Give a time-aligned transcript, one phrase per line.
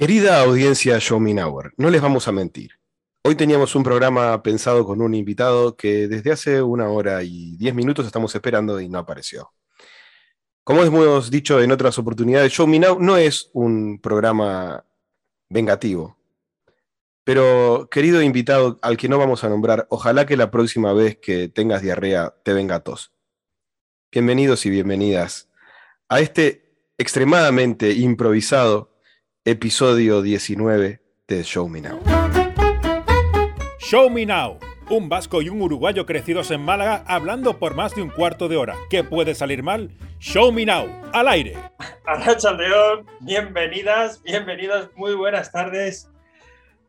[0.00, 2.70] Querida audiencia Show Me Hour, no les vamos a mentir.
[3.22, 7.74] Hoy teníamos un programa pensado con un invitado que desde hace una hora y diez
[7.74, 9.52] minutos estamos esperando y no apareció.
[10.64, 14.86] Como hemos dicho en otras oportunidades, Show Me Now no es un programa
[15.50, 16.16] vengativo.
[17.22, 21.48] Pero, querido invitado al que no vamos a nombrar, ojalá que la próxima vez que
[21.48, 23.12] tengas diarrea te venga tos.
[24.10, 25.50] Bienvenidos y bienvenidas
[26.08, 28.89] a este extremadamente improvisado
[29.46, 31.98] episodio 19 de Show Me Now.
[33.78, 34.58] Show Me Now.
[34.90, 38.58] Un vasco y un uruguayo crecidos en Málaga hablando por más de un cuarto de
[38.58, 38.76] hora.
[38.90, 39.92] ¿Qué puede salir mal?
[40.18, 41.56] Show Me Now, al aire.
[42.04, 46.10] Arracha León, bienvenidas, bienvenidos, muy buenas tardes.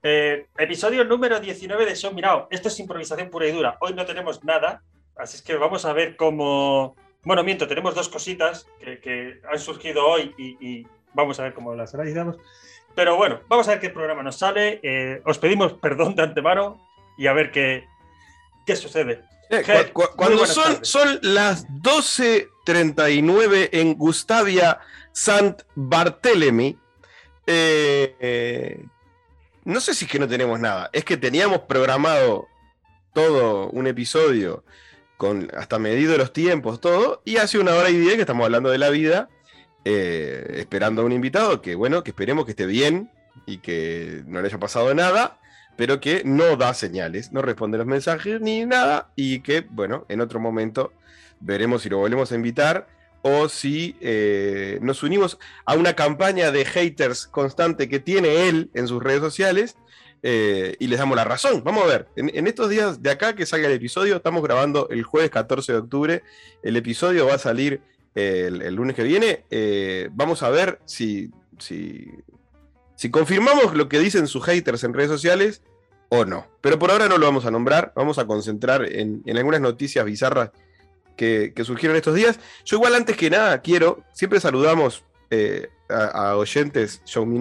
[0.03, 2.47] Eh, episodio número 19 de Show Me Now.
[2.49, 3.77] Esto es improvisación pura y dura.
[3.79, 4.83] Hoy no tenemos nada,
[5.15, 6.97] así es que vamos a ver cómo...
[7.23, 11.93] Bueno, miento, tenemos dos cositas que, han surgido hoy y Vamos a ver cómo las
[11.93, 12.37] realizamos.
[12.95, 14.79] Pero bueno, vamos a ver qué programa nos sale.
[14.83, 16.81] Eh, os pedimos perdón de antemano
[17.17, 17.87] y a ver qué,
[18.65, 19.23] qué sucede.
[19.49, 24.79] Eh, cuando son, son las 12.39 en Gustavia
[25.11, 26.77] Sant Barthélemy,
[27.47, 28.85] eh,
[29.65, 32.47] no sé si es que no tenemos nada, es que teníamos programado
[33.13, 34.63] todo un episodio
[35.17, 38.69] con hasta medido los tiempos, todo, y hace una hora y diez que estamos hablando
[38.69, 39.29] de la vida
[39.85, 43.09] eh, esperando a un invitado que, bueno, que esperemos que esté bien
[43.45, 45.39] y que no le haya pasado nada,
[45.75, 50.21] pero que no da señales, no responde los mensajes ni nada, y que, bueno, en
[50.21, 50.93] otro momento
[51.39, 52.87] veremos si lo volvemos a invitar
[53.23, 58.87] o si eh, nos unimos a una campaña de haters constante que tiene él en
[58.87, 59.75] sus redes sociales.
[60.23, 61.63] Eh, y les damos la razón.
[61.63, 65.01] Vamos a ver, en, estos días de acá que salga el episodio, estamos grabando el
[65.01, 66.23] jueves 14 de octubre.
[66.61, 67.81] El episodio va a salir
[68.15, 72.09] el, lunes que viene, eh, vamos a ver si, si,
[73.09, 75.61] confirmamos lo que dicen sus haters en redes sociales
[76.09, 76.47] o no.
[76.61, 80.51] Pero por ahora no lo vamos a nombrar, vamos a concentrar en, algunas noticias bizarras
[81.15, 82.39] que, surgieron estos días.
[82.65, 87.39] Yo igual antes que nada quiero, siempre saludamos eh, a, oyentes Show Me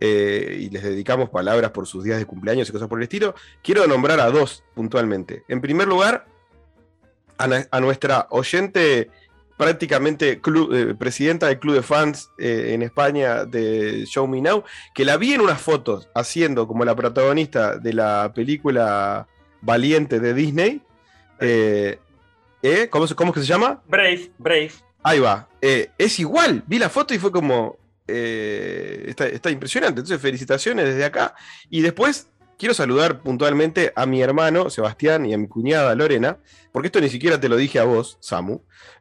[0.00, 3.34] eh, y les dedicamos palabras por sus días de cumpleaños y cosas por el estilo.
[3.62, 5.44] Quiero nombrar a dos puntualmente.
[5.48, 6.26] En primer lugar,
[7.38, 9.10] a nuestra oyente
[9.62, 15.04] prácticamente eh, presidenta del club de fans eh, en España de Show Me Now, que
[15.04, 19.28] la vi en unas fotos haciendo como la protagonista de la película
[19.60, 20.82] Valiente de Disney.
[21.38, 21.98] Eh,
[22.90, 23.80] ¿cómo, ¿Cómo es que se llama?
[23.86, 24.72] Brave, Brave.
[25.04, 25.48] Ahí va.
[25.60, 27.76] es igual, vi la foto y fue como...
[28.04, 30.00] Está, está impresionante.
[30.00, 31.34] Entonces, felicitaciones desde acá.
[31.70, 32.31] Y después
[32.62, 36.38] quiero saludar puntualmente a mi hermano Sebastián y a mi cuñada Lorena,
[36.70, 38.60] porque esto ni siquiera te lo dije a vos, Samu,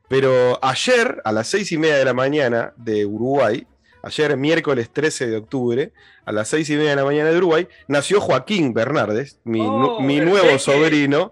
[0.09, 3.67] pero ayer, a las seis y media de la mañana de Uruguay,
[4.01, 5.94] ayer miércoles 13 de octubre,
[6.25, 10.01] a las seis y media de la mañana de Uruguay, nació Joaquín Bernardes, mi, oh,
[10.01, 11.31] nuevo sobrino.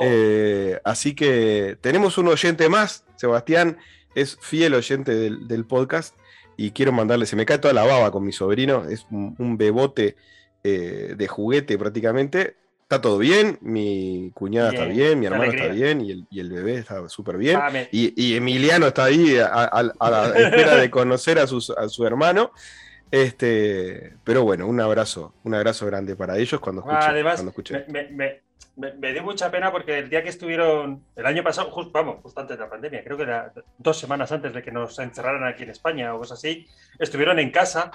[0.00, 3.78] Eh, así que tenemos un oyente más, Sebastián
[4.14, 6.14] es fiel oyente del, podcast
[6.56, 10.14] y quiero mandarle, se me cae toda la baba con mi sobrino, es un, bebote
[10.64, 16.00] eh, de juguete prácticamente está todo bien, mi cuñada está bien, mi hermano está bien
[16.00, 17.58] y el, bebé está súper bien.
[17.90, 22.52] y, Emiliano está ahí a, la espera de conocer a, su hermano.
[23.10, 26.84] Este, pero bueno, un abrazo, un abrazo grande para ellos cuando
[27.46, 27.84] escuchen.
[28.76, 32.58] Me, dio mucha pena porque el día que estuvieron, el año pasado, vamos, justo antes
[32.58, 35.70] de la pandemia, creo que era dos semanas antes de que nos encerraran aquí en
[35.70, 36.66] España o cosas así,
[36.98, 37.92] estuvieron en casa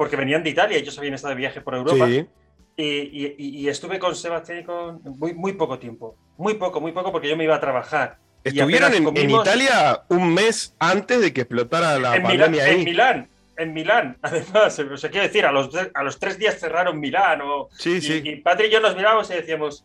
[0.00, 2.06] porque venían de Italia, ellos habían estado de viaje por Europa.
[2.06, 2.26] Sí.
[2.74, 6.16] Y, estuve con Sebastián con muy, muy poco tiempo.
[6.38, 8.16] Muy poco, muy poco, porque yo me iba a trabajar.
[8.42, 13.28] Estuvieron en, Italia un mes antes de que explotara la pandemia En Milán,
[13.58, 17.42] en Milán, además, o sea, quiero decir, a los, a los tres días cerraron Milán.
[17.42, 18.22] O, sí, y, sí.
[18.24, 19.84] y Patri y yo nos mirábamos y decíamos,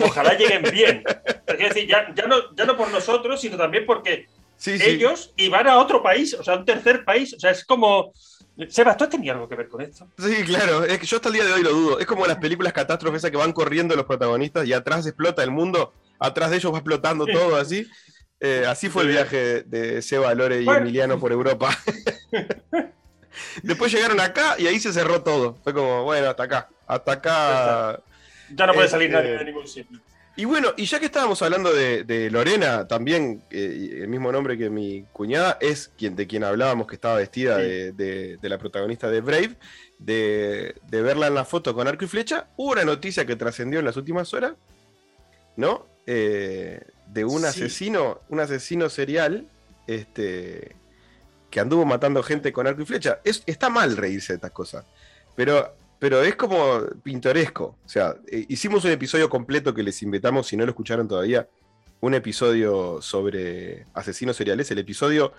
[0.00, 1.04] ojalá lleguen bien.
[1.46, 4.26] quiero decir, ya, ya, no, ya no por nosotros, sino también porque
[4.66, 7.32] ellos iban a otro país, o sea, a un tercer país.
[7.34, 8.12] O sea, es como
[8.68, 10.08] Sebas, ¿tú tenías algo que ver con esto?
[10.18, 11.98] Sí, claro, es que yo hasta el día de hoy lo dudo.
[11.98, 15.92] Es como las películas catástrofes que van corriendo los protagonistas y atrás explota el mundo,
[16.18, 17.86] atrás de ellos va explotando todo así.
[18.40, 21.70] Eh, así fue el viaje de Seba, Lore y Emiliano por Europa.
[23.62, 25.56] Después llegaron acá y ahí se cerró todo.
[25.62, 26.68] Fue como, bueno, hasta acá.
[26.86, 28.00] Hasta acá.
[28.54, 30.00] Ya no puede salir nadie de ningún sitio.
[30.34, 34.70] Y bueno, y ya que estábamos hablando de, Lorena, también eh, el mismo nombre que
[34.70, 39.56] mi cuñada, es quien, de quien hablábamos que estaba vestida de, la protagonista de Brave,
[39.98, 43.84] de, verla en la foto con arco y flecha, hubo una noticia que trascendió en
[43.84, 44.54] las últimas horas,
[45.56, 45.86] ¿no?
[46.06, 49.46] Eh, de un asesino, un asesino serial,
[49.86, 50.74] este,
[51.50, 53.20] que anduvo matando gente con arco y flecha.
[53.22, 54.86] Es, está mal reírse de estas cosas.
[55.36, 57.76] Pero, pero es como pintoresco.
[57.86, 61.48] O sea, eh, hicimos un episodio completo que les invitamos, si no lo escucharon todavía,
[62.00, 65.32] un episodio sobre asesinos seriales, el episodio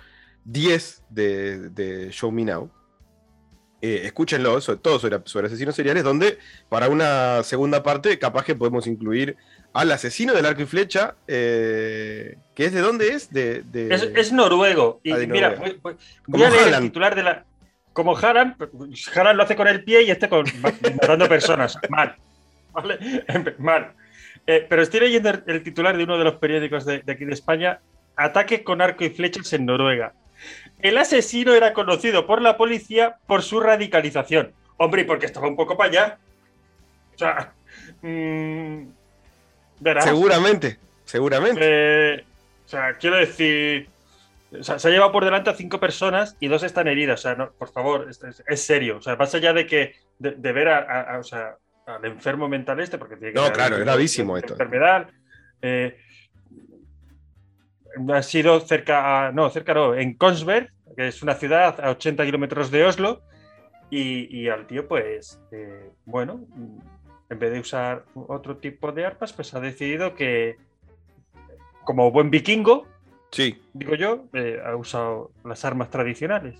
[0.45, 2.71] 10 de, de Show Me Now.
[3.81, 6.37] Eh, escúchenlo, sobre, todo sobre, sobre, asesinos seriales, donde
[6.69, 9.35] para una segunda parte capaz que podemos incluir
[9.73, 13.33] al asesino del arco y flecha, eh, que es de dónde es?
[13.33, 13.93] De, de...
[13.93, 15.01] Es, es, noruego.
[15.03, 17.45] Y Ah, mira, voy, voy- voy a leer el titular de la.
[17.93, 18.57] Como Haran,
[19.15, 21.77] Haran lo hace con el pie y este con matando personas.
[21.89, 22.15] Mal.
[22.71, 22.97] ¿Vale?
[23.59, 23.93] Mal.
[24.47, 27.33] Eh, pero estoy leyendo el, titular de uno de los periódicos de, de aquí de
[27.33, 27.79] España:
[28.15, 30.13] Ataque con arco y flechas en Noruega.
[30.81, 34.51] El asesino era conocido por la policía por su radicalización.
[34.77, 36.17] Hombre, y porque estaba un poco para allá.
[37.15, 37.53] O sea.
[38.01, 38.87] mm,
[39.79, 40.05] verás.
[40.05, 41.59] Seguramente, seguramente.
[41.61, 42.25] Eh,
[42.65, 43.87] o sea, quiero decir.
[44.59, 47.19] O sea, se ha llevado por delante a cinco personas y dos están heridas.
[47.19, 48.97] O sea, no, por favor, es, es- es serio.
[48.97, 52.05] O sea, más allá de que de, de ver a, a- a- o sea, al
[52.05, 54.53] enfermo mental este, porque tiene que No, claro, es gravísimo esto.
[54.53, 55.09] Enfermedad.
[55.61, 55.97] eh,
[58.13, 62.25] ha sido cerca, a- no, cerca no, en Kongsberg, que es una ciudad a 80
[62.25, 63.21] kilómetros de Oslo,
[63.89, 66.45] y, y al tío, pues, eh, bueno,
[67.29, 70.57] en vez de usar otro tipo de armas, pues ha decidido que,
[71.83, 72.87] como buen vikingo,
[73.33, 73.59] Sí.
[73.73, 74.25] Digo yo,
[74.63, 76.55] ha usado las armas tradicionales.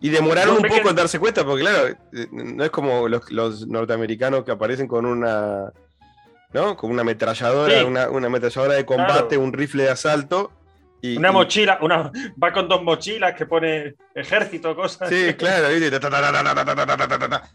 [0.00, 1.94] Y demoraron un poco en darse cuenta, porque claro,
[2.30, 5.72] no es como los, norteamericanos que aparecen con una.
[6.52, 6.76] ¿No?
[6.76, 10.50] Con una ametralladora, una, una, ametralladora de combate, un rifle de asalto.
[11.02, 12.10] Y, una mochila, una,
[12.42, 15.08] va con dos mochilas que pone ejército, cosas.
[15.08, 15.96] Sí, claro, ¿viste?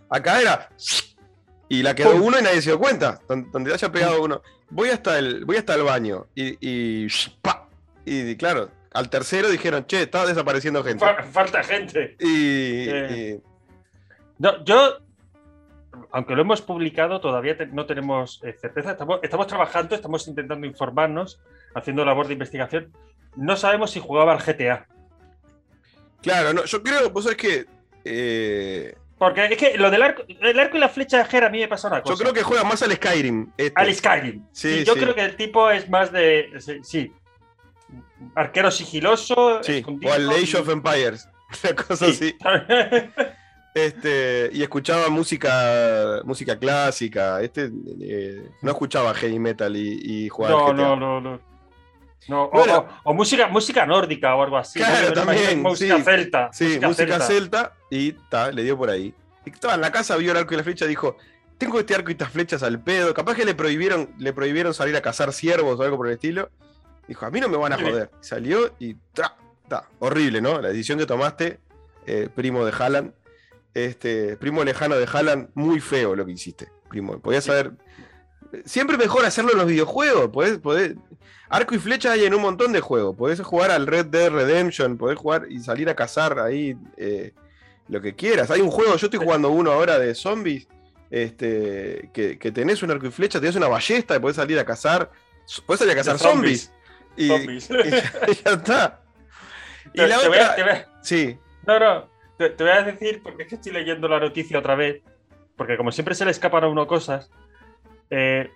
[0.10, 0.70] acá era.
[1.68, 3.20] Y la quedó uno y nadie se dio cuenta.
[3.28, 4.42] Donde haya pegado uno.
[4.70, 7.08] Voy hasta el, voy hasta el baño y, y
[8.06, 11.04] y claro, al tercero dijeron, che, está desapareciendo gente.
[11.06, 12.16] Fa- falta gente.
[12.20, 13.40] Y, Eh.
[13.42, 13.44] y-
[14.38, 14.98] No, yo,
[16.12, 18.92] aunque lo hemos publicado, todavía te- no tenemos eh, certeza.
[18.92, 21.40] Estamos, estamos trabajando, estamos intentando informarnos,
[21.74, 22.92] haciendo labor de investigación.
[23.38, 24.88] No sabemos si jugaba al GTA.
[26.22, 27.66] claro, no, yo creo, vos sabés que.
[28.04, 31.50] eh, Porque es que lo del arco, el arco y la flecha de Jera a
[31.50, 32.14] mí me pasa una cosa.
[32.14, 33.52] yo creo que juega más al Skyrim.
[33.58, 33.74] este.
[33.82, 34.46] Al Skyrim.
[34.52, 35.00] Sí, yo sí.
[35.00, 36.50] creo que el tipo es más de.
[36.60, 37.14] sí, Sí.
[38.36, 39.62] Arquero sigiloso.
[39.64, 41.28] Sí, o al Age of Empires.
[41.64, 42.36] Una cosa Sí.
[42.44, 43.10] así.
[43.74, 47.42] Este, y escuchaba música, música clásica.
[47.42, 47.70] Este
[48.02, 51.42] eh, no escuchaba heavy metal y, y jugaba no, no, no, no.
[52.30, 52.88] No, o- Bueno.
[53.04, 54.80] o, o música, música nórdica o algo así.
[54.80, 54.86] ¿no?
[54.86, 56.04] Claro, imagino también, Música sí.
[56.04, 56.50] celta.
[56.54, 59.14] Sí, música, celta y ta, le dio por ahí.
[59.46, 61.18] Y estaba en la casa, vio el arco y la flecha, dijo,
[61.58, 63.14] tengo este arco y estas flechas al pedo.
[63.14, 66.50] Capaz que le prohibieron, le prohibieron salir a cazar ciervos o algo por el estilo.
[67.08, 68.10] Dijo, a mí no me van a joder.
[68.22, 69.36] Salió y ta.
[70.00, 70.62] Horrible, ¿no?
[70.62, 71.60] La decisión que tomaste,
[72.06, 73.14] eh, primo de Haaland.
[73.74, 77.20] Este, primo lejano de Haaland, muy feo lo que hiciste, primo.
[77.20, 77.50] Podías Sí.
[77.50, 77.72] saber.
[78.64, 80.30] Siempre mejor hacerlo en los videojuegos.
[80.30, 80.96] Podés, podés-
[81.50, 83.16] Arco y flecha hay en un montón de juegos.
[83.18, 87.34] Podés jugar al Red Dead Redemption, podés jugar y salir a cazar ahí eh,
[87.90, 88.50] lo que quieras.
[88.50, 90.68] Hay un juego, yo estoy jugando uno ahora de zombies,
[91.12, 94.66] este, que, que tenés un arco y flecha, tenés una ballesta y podés salir a
[94.66, 95.12] cazar.
[95.66, 96.72] Podés salir a cazar Zombies.
[97.18, 97.40] Y ya,
[98.44, 99.02] ya está.
[99.94, 100.56] Y Te- la te voy a- otra.
[100.56, 102.10] te voy a- Sí, no, no.
[102.38, 105.02] Te, te voy a decir, porque es que estoy leyendo la noticia otra vez.
[105.56, 107.30] Porque como siempre se le escapan a uno cosas.
[108.10, 108.52] eh,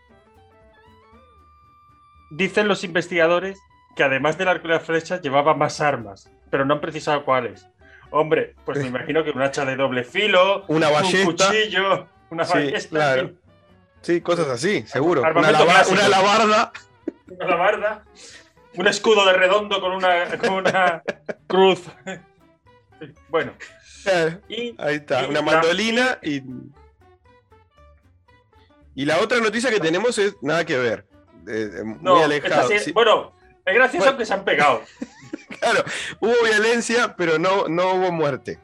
[2.31, 3.57] dicen los investigadores
[3.95, 6.29] que además del arco y la flecha llevaba más armas.
[6.51, 7.67] Pero no han precisado cuáles.
[8.11, 12.53] Hombre, pues me imagino que un hacha de doble filo, una un cuchillo, una Sí,
[12.53, 13.21] ballesta, claro.
[13.21, 13.39] en fin,
[14.01, 15.21] Sí, cosas así, seguro.
[15.21, 16.71] Una, lava- una alabarda.
[17.27, 18.03] una alabarda,
[18.75, 21.03] un escudo de redondo con una, con una
[21.47, 21.81] cruz.
[23.29, 23.53] Bueno,
[24.05, 26.41] Eh, y Ahí está, Y una mandolina y.
[28.95, 31.05] Y la otra noticia que tenemos es nada que ver.
[31.47, 32.63] eh, eh, muy no, alejado.
[32.63, 32.91] esta sí- sí.
[32.91, 33.33] bueno,
[33.65, 34.17] es gracioso Bueno.
[34.17, 34.81] que se han pegado.
[35.59, 35.83] Claro,
[36.21, 38.59] hubo violencia, pero no, no hubo muerte.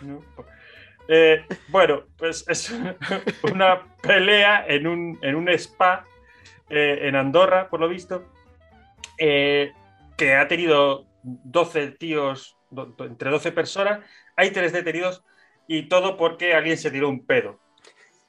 [0.00, 0.24] ¿no?
[1.08, 2.70] Eh, bueno, pues es
[3.42, 6.06] una pelea en un, en un spa
[6.70, 8.24] eh, en Andorra, por lo visto,
[9.18, 9.72] eh,
[10.16, 12.56] que ha tenido 12 tíos,
[12.98, 14.00] entre 12 personas,
[14.36, 15.22] hay tres detenidos
[15.66, 17.60] y todo porque alguien se tiró un pedo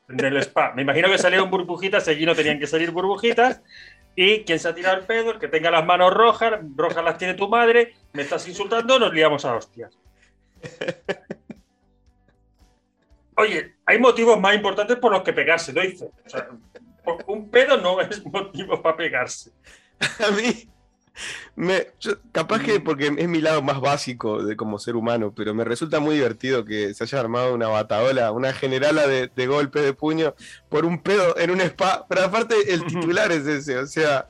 [0.09, 0.73] en el spa.
[0.73, 3.61] Me imagino que salieron burbujitas, allí no tenían que salir burbujitas.
[4.15, 7.17] Y quien se ha tirado el pedo, el que tenga las manos rojas, rojas las
[7.17, 9.97] tiene tu madre, me estás insultando, nos liamos a hostias.
[13.37, 16.11] Oye, hay motivos más importantes por los que pegarse, lo hice.
[16.25, 16.49] O sea,
[17.27, 19.51] un pedo no es motivo para pegarse.
[20.27, 20.67] A mí,
[21.55, 21.88] Me,
[22.31, 26.00] capaz que porque es mi lado más básico de como ser humano, pero me resulta
[26.00, 30.34] muy divertido que se haya armado una bataola, una generala de, de golpe de puño
[30.70, 32.05] por un pedo en un spa.
[32.08, 34.29] Pero aparte el titular es ese, o sea.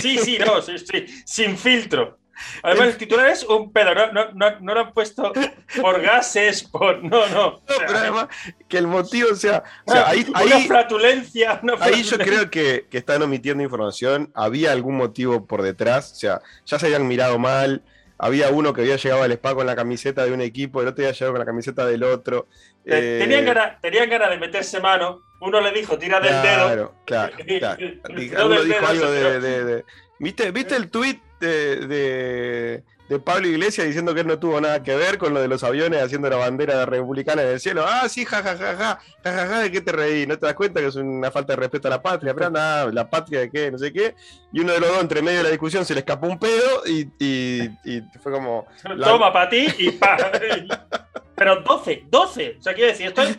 [0.00, 2.18] Sí, sí, no, sí, sí, sin filtro.
[2.62, 5.32] Además, el titular es un pedo, no, no, no, lo han puesto
[5.80, 7.02] por gases, por.
[7.02, 7.60] No, no.
[7.66, 8.28] pero además,
[8.68, 9.62] que el motivo, o sea.
[10.06, 14.30] ahí, una, flatulencia, Ahí yo creo que, que, están omitiendo información.
[14.34, 17.82] Había algún motivo por detrás, o sea, ya se habían mirado mal.
[18.16, 21.04] Había uno que había llegado al spa con la camiseta de un equipo, el otro
[21.04, 22.46] había llegado con la camiseta del otro.
[22.84, 25.22] Eh, tenían ganas tenían ganas de meterse mano.
[25.40, 26.94] Uno le dijo, tira del dedo.
[27.04, 27.76] Claro, claro.
[28.46, 29.84] Uno dijo algo de,
[30.18, 32.82] ¿Viste, ¿Viste el tweet de,
[33.24, 36.02] Pablo Iglesias diciendo que él no tuvo nada que ver con lo de los aviones
[36.02, 37.84] haciendo la bandera republicana en el cielo.
[37.86, 40.26] Ah, sí, jajajaja, jajaja, ¿de qué te reí?
[40.26, 42.34] ¿No te das cuenta que es una falta de respeto a la patria?
[42.34, 44.14] Pero nada, la patria de qué, no sé qué.
[44.52, 46.82] Y uno de los dos, entre medio de la discusión, se le escapó un pedo
[46.86, 48.66] y, y, fue como.
[48.82, 50.16] Toma para ti y pa.
[51.36, 52.56] Pero 12, 12.
[52.58, 53.36] O sea, quiero decir, esto es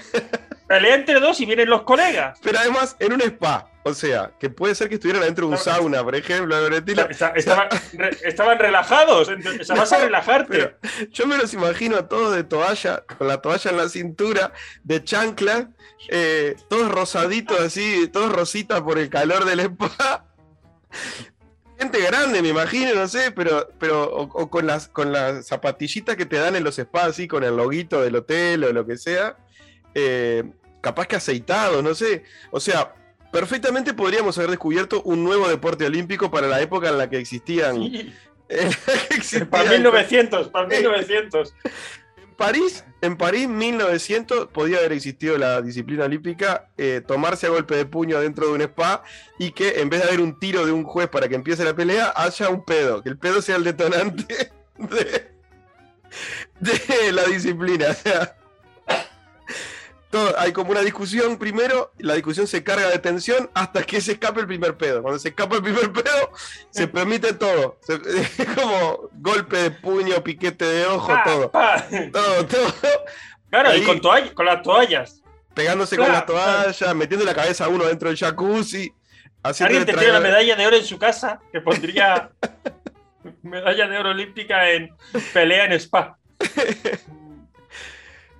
[0.67, 2.39] pelea entre dos y vienen los colegas.
[2.41, 3.69] Pero además, en un spa.
[3.87, 6.55] O sea, que puede ser que estuvieran dentro de un sauna, por ejemplo.
[7.35, 10.75] estaban, relajados, o vas a relajarte.
[11.11, 14.53] yo me los imagino a todos de toalla, con la toalla en la cintura,
[14.83, 15.69] de chancla,
[16.09, 20.25] eh, todos rosaditos así, todos rositas por el calor del spa.
[21.77, 26.25] Gente grande, me imagino, no sé, pero, pero o, con las con las zapatillitas que
[26.25, 29.37] te dan en los spas, así, con el loguito del hotel o lo que sea.
[29.95, 30.43] Eh,
[30.81, 32.23] capaz que aceitado, no sé.
[32.51, 32.93] O sea,
[33.31, 37.77] perfectamente podríamos haber descubierto un nuevo deporte olímpico para la época en la que existían.
[39.49, 41.55] para 1900, para 1900.
[42.17, 47.75] En París, en París 1900 podía haber existido la disciplina olímpica, eh, tomarse a golpe
[47.75, 49.03] de puño dentro de un spa
[49.39, 51.75] y que en vez de haber un tiro de un juez para que empiece la
[51.75, 55.31] pelea, haya un pedo, que el pedo sea el detonante de,
[56.59, 57.87] de la disciplina.
[57.89, 58.35] O sea,
[60.37, 64.41] hay como una discusión primero, la discusión se carga de tensión hasta que se escape
[64.41, 65.01] el primer pedo.
[65.01, 66.31] Cuando se escapa el primer pedo,
[66.69, 67.79] se permite todo.
[67.87, 71.51] es como golpe de puño, piquete de ojo, todo.
[72.11, 72.73] Todo, todo.
[73.49, 73.99] Claro, y con,
[74.33, 75.21] con las toallas.
[75.53, 78.93] Pegándose con las toallas, metiendo la cabeza a uno dentro del jacuzzi.
[79.43, 82.31] Alguien tendría la medalla de oro en su casa que pondría
[83.43, 84.89] medalla de oro olímpica en
[85.33, 86.17] pelea en spa.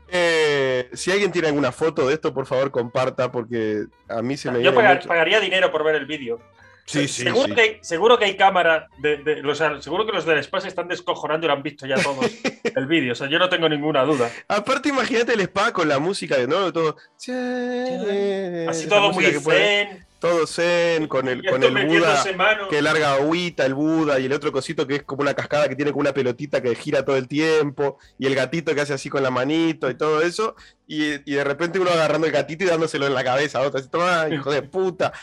[0.08, 4.52] Eh, si alguien tiene alguna foto de esto, por favor comparta, porque a mí se
[4.52, 4.62] me.
[4.62, 6.40] Yo pagaría dinero por ver el vídeo.
[6.86, 10.38] Sí, sí, seguro, Que, seguro que hay cámara, de, o sea, seguro que los del
[10.38, 12.24] spa se están descojonando y lo han visto ya todos
[12.76, 14.30] el vídeo, o sea, yo no tengo ninguna duda.
[14.48, 16.96] Aparte, imagínate el spa con la música de nuevo, todo.
[17.18, 22.24] Así todo muy zen todo zen, con el, con el Buda
[22.68, 25.76] que larga agüita, el Buda, y el otro cosito que es como una cascada que
[25.76, 29.08] tiene como una pelotita que gira todo el tiempo, y el gatito que hace así
[29.08, 30.56] con la manito y todo eso,
[30.88, 33.88] y, de repente uno agarrando el gatito y dándoselo en la cabeza a otro, así,
[33.88, 35.14] toma, hijo de puta.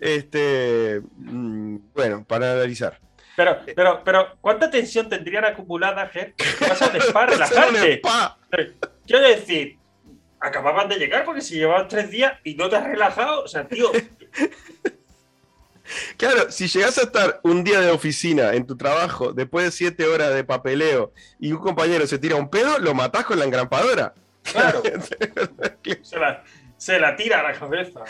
[0.00, 3.00] Este, mm, bueno, para analizar.
[3.34, 6.34] Pero, pero, pero, ¿cuánta tensión tendrían acumulada, Ger?
[6.60, 8.00] Vas a un spa, relajarte.
[9.06, 9.76] Quiero decir,
[10.38, 13.66] acababan de llegar porque si llevaban tres días y no te has relajado, o sea,
[13.66, 13.90] tío.
[16.16, 20.06] Claro, si llegas a estar un día de oficina en tu trabajo, después de siete
[20.06, 24.14] horas de papeleo, y un compañero se tira un pedo, lo matás con la engrampadora.
[24.42, 24.82] Claro.
[26.76, 28.00] se, la, tira a la cabeza.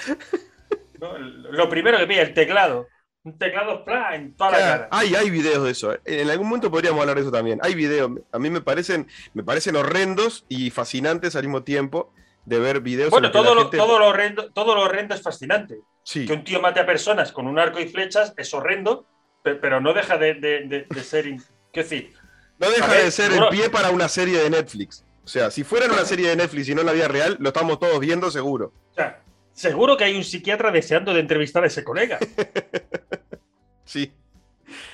[1.50, 2.88] Lo primero que pide, el teclado.
[3.24, 4.88] Un teclado en toda la cara.
[4.90, 5.96] Hay, hay videos de eso.
[6.04, 7.60] En algún momento podríamos hablar de eso también.
[7.62, 8.10] Hay videos.
[8.32, 12.12] A mí me parecen, me parecen horrendos y fascinantes al mismo tiempo
[12.44, 13.10] de ver videos.
[13.10, 15.78] Bueno, todo, lo, todo, lo horrendo, todo lo horrendo es fascinante.
[16.02, 16.26] Sí.
[16.26, 19.06] Que un tío mate a personas con un arco y flechas es horrendo,
[19.42, 21.26] pero no deja de, de, ser.
[21.72, 22.12] ¿Qué decir?
[22.58, 25.04] No deja de ser el pie para una serie de Netflix.
[25.24, 27.48] O sea, si fuera una serie de Netflix y no en la vida real, lo
[27.48, 28.72] estamos todos viendo seguro.
[28.90, 32.18] O sea, seguro que hay un psiquiatra deseando de entrevistar a ese colega.
[33.84, 34.12] sí.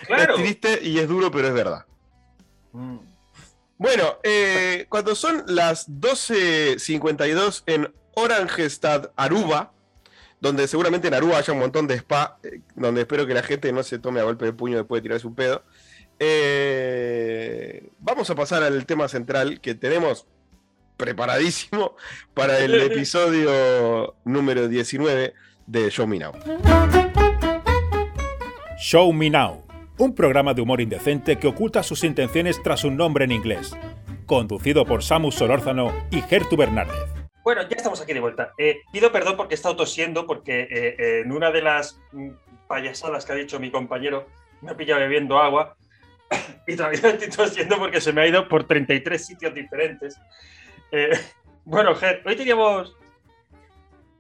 [0.07, 0.37] Claro.
[0.37, 1.87] Es triste y es duro, pero es verdad.
[2.73, 2.99] Mm.
[3.79, 9.73] Bueno, eh, cuando son las 12.52 en Orangestad, Aruba,
[10.41, 13.73] donde seguramente en Aruba haya un montón de spa, eh, donde espero que la gente
[13.73, 15.63] no se tome a golpe de puño después de tirarse un pedo.
[16.19, 20.27] Eh, vamos a pasar al tema central que tenemos
[20.97, 21.97] preparadísimo
[22.35, 25.35] para el episodio número 19
[25.67, 26.33] de Show Me Now.
[28.79, 29.69] Show Me Now
[29.99, 33.77] un programa de humor indecente que oculta sus intenciones tras un nombre en inglés,
[34.27, 37.18] conducido por Samus Solórzano y Gertu Bernárdez.
[37.49, 38.53] Bueno, ya estamos aquí de vuelta.
[38.59, 42.29] Eh, pido perdón porque he estado tosiendo, porque eh, en una de las mm,
[42.67, 44.27] payasadas que ha dicho mi compañero,
[44.61, 45.75] me ha pillado bebiendo agua
[46.67, 50.21] y todavía estoy tosiendo porque se me ha ido por 33 sitios diferentes.
[50.93, 51.19] Eh,
[51.65, 52.95] bueno, Ger, hoy teníamos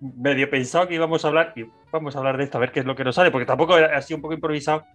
[0.00, 2.80] medio pensado que íbamos a hablar, y vamos a hablar de esto, a ver qué
[2.80, 4.86] es lo que nos sale, porque tampoco ha sido un poco improvisado.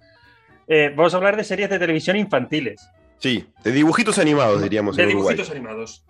[0.67, 2.89] Eh, vamos a hablar de series de televisión infantiles.
[3.19, 4.95] Sí, de dibujitos animados, diríamos.
[4.95, 6.03] De dibujitos animados.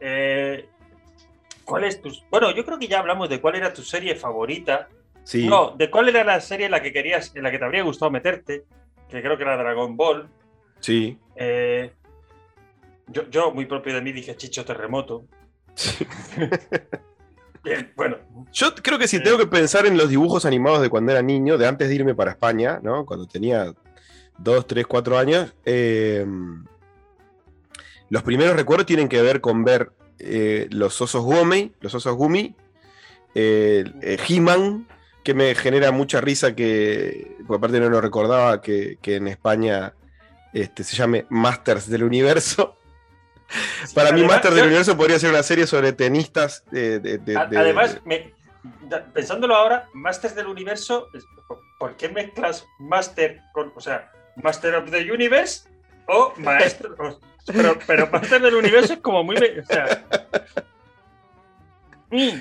[0.00, 0.68] Eh,
[1.66, 2.10] ¿Cuál es tu...?
[2.30, 4.88] Bueno, yo creo que ya hablamos de cuál era tu serie favorita.
[5.24, 5.46] Sí.
[5.46, 7.82] No, de cuál era la serie en la que querías, en la que te habría
[7.82, 8.64] gustado meterte,
[9.10, 10.28] que creo que era Dragon Ball.
[10.78, 11.18] Sí.
[11.34, 11.90] Eh,
[13.08, 15.24] yo, yo, muy propio de mí, dije Chicho Terremoto.
[17.64, 18.18] Bien, bueno.
[18.52, 21.58] Yo creo que si tengo que pensar en los dibujos animados de cuando era niño,
[21.58, 23.04] de antes de irme para España, ¿no?
[23.04, 23.74] Cuando tenía
[24.38, 26.24] 2, 3, 4 años, eh,
[28.08, 32.54] los primeros recuerdos tienen que ver con ver eh, los osos Gumi, los osos Gumi,
[33.34, 33.84] eh,
[34.28, 34.86] He-Man,
[35.22, 39.94] que me genera mucha risa que, por aparte no lo recordaba, que, que en España
[40.52, 42.76] este, se llame Masters del Universo.
[43.84, 46.64] Sí, Para mí, Masters del Universo podría ser una serie sobre tenistas.
[46.70, 48.34] de- de- de- a- de- Además, me-
[49.12, 51.08] pensándolo ahora, Masters del Universo,
[51.78, 54.10] ¿por qué mezclas Master con, o sea,
[54.42, 55.68] Master of the Universe
[56.08, 56.94] o Maestro?
[56.98, 59.36] o- pero, pero Master del Universo es como muy.
[59.36, 60.04] O sea.
[62.10, 62.38] mm,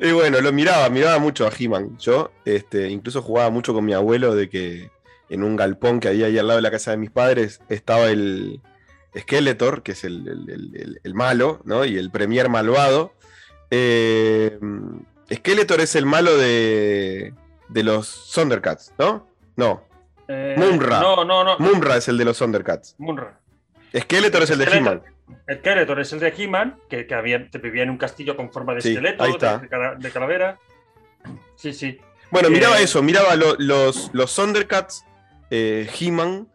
[0.00, 1.96] Y bueno, lo miraba, miraba mucho a He-Man.
[1.98, 4.90] Yo este, incluso jugaba mucho con mi abuelo de que
[5.30, 8.06] en un galpón que había ahí al lado de la casa de mis padres estaba
[8.10, 8.60] el
[9.16, 11.84] Skeletor, que es el- el malo, ¿no?
[11.84, 13.12] Y el premier malvado.
[13.70, 14.58] Eh,
[15.32, 17.34] Skeletor es el malo de,
[17.68, 19.26] de los Thundercats, ¿no?
[19.56, 19.82] No,
[20.28, 21.00] eh, Munra.
[21.00, 21.58] No, no, no.
[21.58, 22.94] Munra es el de los Thundercats.
[22.98, 23.40] Munra.
[23.96, 24.64] Skeletor es el de.
[24.66, 25.02] He-Man.
[25.46, 28.74] El Skeletor es el de He-Man, que, que había, vivía en un castillo con forma
[28.74, 29.58] de Sí, esqueleto, ahí de, está.
[29.98, 30.58] de calavera.
[31.56, 31.98] Sí, sí.
[32.30, 35.04] Bueno, Eh, miraba eso, miraba lo- los, los Thundercats,
[35.50, 36.48] eh, He-Man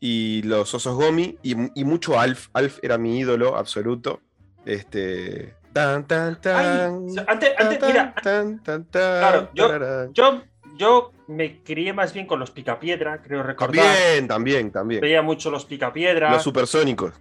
[0.00, 2.48] y los Osos Gomi y, y mucho Alf.
[2.54, 4.20] Alf era mi ídolo absoluto.
[4.64, 5.54] Este.
[5.72, 7.06] Tan, tan, tan.
[7.16, 10.42] Ay, antes, antes, mira, tan, tan, tan, Claro, yo- yo,
[10.80, 13.84] yo me crié más bien con los picapiedra, creo recordar.
[13.84, 15.00] También, también, también.
[15.02, 16.30] Veía mucho los picapiedra.
[16.32, 17.12] Los supersónicos.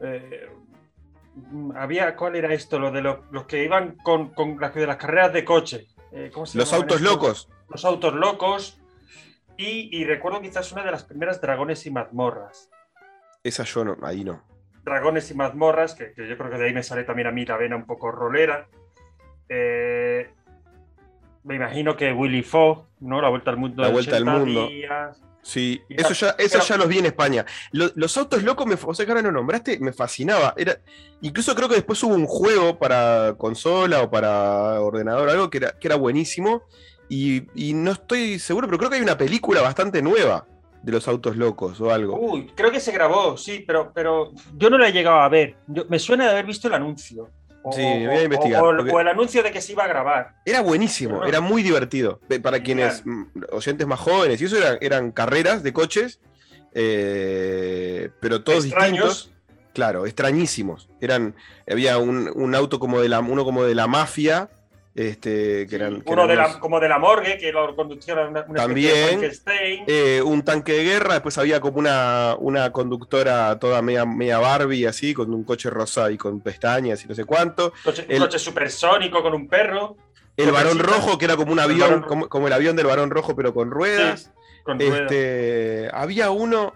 [0.00, 0.48] eh,
[1.76, 2.78] había, ¿cuál era esto?
[2.78, 5.86] Lo de lo- los que iban con, con las, de las carreras de coche.
[6.12, 7.48] Eh, ¿cómo se Los autos locos.
[7.68, 8.80] Los autos locos.
[9.56, 12.70] Y, y recuerdo quizás una de las primeras dragones y mazmorras.
[13.44, 14.42] Esa yo no, ahí no.
[14.84, 17.44] Dragones y mazmorras, que, que yo creo que de ahí me sale también a mí
[17.44, 18.68] la vena un poco rolera.
[19.48, 20.30] Eh,
[21.48, 23.20] me imagino que Willy Fogg, ¿no?
[23.20, 23.82] La vuelta al mundo.
[23.82, 24.68] La de vuelta al 80 mundo.
[24.68, 25.20] días.
[25.40, 27.46] Sí, Y eso ya, eso pero- ya los vi en España.
[27.72, 30.52] Lo- los autos locos, me, o sea que ahora lo nombraste, me fascinaba.
[30.58, 30.76] Era,
[31.22, 35.72] incluso creo que después hubo un juego para consola o para ordenador, algo que era,
[35.78, 36.64] que era buenísimo.
[37.08, 40.46] Y, y no estoy seguro, pero creo que hay una película bastante nueva
[40.82, 42.18] de los autos locos o algo.
[42.20, 45.56] Uy, creo que se grabó, sí, pero, pero yo no la he llegado a ver.
[45.66, 47.30] Yo- me suena de haber visto el anuncio.
[47.62, 49.84] O, Sí, voy a investigar, o- o- porque- o el anuncio de que se iba
[49.84, 50.36] a grabar.
[50.46, 52.20] Era buenísimo, era muy divertido.
[52.42, 56.20] Para quienes, mm, oyentes más jóvenes, y eso eran, eran carreras de coches,
[57.02, 59.08] eh, pero todos Extraños.
[59.08, 59.34] distintos.
[59.74, 60.88] Claro, extrañísimos.
[61.00, 61.34] Eran,
[61.70, 64.48] había un, un auto como de la, uno como de la mafia,
[64.98, 67.76] este, que eran, que Uno eran de la, unos- como de la morgue, que lo
[67.76, 69.84] conducía una, una de También, Frankenstein.
[69.86, 74.86] eh, un tanque de guerra, después había como una, una conductora toda media, media Barbie
[74.86, 77.72] así, con un coche rosa y con pestañas y no sé cuánto.
[77.84, 79.96] coche, un el- coche supersónico con un perro.
[80.36, 82.86] El varón rojo, que era como un El avión, varón- como, como el avión del
[82.86, 84.22] varón rojo, pero con ruedas.
[84.34, 85.00] Sí, con ruedas.
[85.02, 86.74] Este, había uno,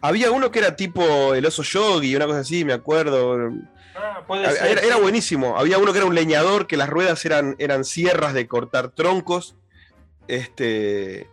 [0.00, 3.50] había uno que era tipo el oso yogi, una cosa así, me acuerdo.
[3.96, 5.00] Ah, puede Era, ser, era sí.
[5.02, 5.56] buenísimo.
[5.58, 9.56] Había uno que era un leñador, que las ruedas eran, eran sierras de cortar troncos.
[10.28, 11.28] Este,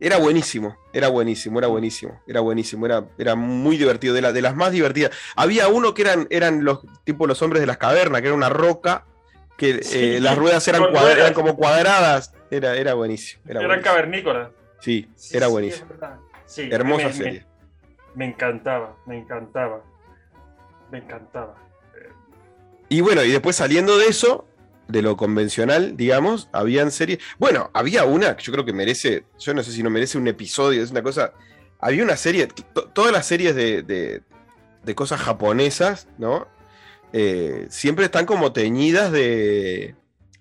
[0.00, 4.42] era buenísimo, era buenísimo, era buenísimo, era buenísimo, era, era muy divertido, de, la- de
[4.42, 5.12] las más divertidas.
[5.36, 8.48] Había uno que eran, eran los tipo los hombres de las cavernas, que era una
[8.48, 9.06] roca,
[9.56, 12.32] que Sí, eh, las ruedas eran, cuadra- como cuadradas.
[12.50, 13.40] Era, era buenísimo.
[13.46, 13.94] Era Eran buenísimo.
[13.94, 14.48] cavernícolas.
[14.80, 15.86] Sí, Sí, era buenísimo.
[16.44, 17.46] Sí, Hermosa me- me- serie.
[18.14, 19.80] Me, encantaba, me encantaba.
[20.90, 21.54] Me encantaba.
[22.88, 24.46] Y bueno, y después saliendo de eso,
[24.88, 27.18] de lo convencional, digamos, habían series.
[27.38, 30.28] Bueno, había una que yo creo que merece, yo no sé si no merece un
[30.28, 31.32] episodio, es una cosa.
[31.80, 34.22] Había una serie, to- todas las series de, de-
[34.84, 36.46] de cosas japonesas, ¿no?
[37.12, 39.94] Eh, siempre están como teñidas de,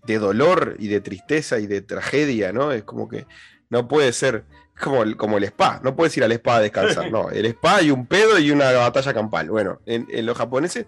[0.06, 2.72] de dolor y de tristeza y de tragedia, ¿no?
[2.72, 3.26] Es como que
[3.70, 4.44] no puede ser
[4.82, 7.78] como el, como el spa, no puedes ir al spa a descansar, no, el spa
[7.78, 9.50] hay un pedo y una batalla campal.
[9.50, 10.86] Bueno, en, en los japoneses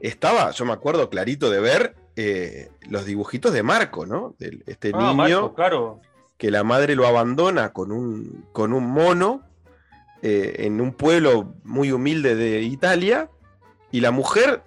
[0.00, 4.34] estaba, yo me acuerdo clarito de ver eh, los dibujitos de Marco, ¿no?
[4.38, 6.00] Del- este Ah, niño Marco, claro.
[6.38, 9.42] que la madre lo abandona con un, con un mono
[10.22, 13.30] eh, en un pueblo muy humilde de Italia
[13.92, 14.62] y la mujer,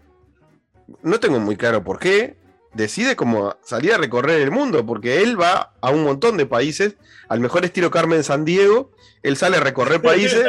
[1.04, 2.38] no tengo muy claro por qué,
[2.74, 6.98] decide como salir a recorrer el mundo, porque él va a un montón de países,
[7.28, 8.92] al mejor estilo Carmen San Diego,
[9.24, 10.46] él sale a recorrer países.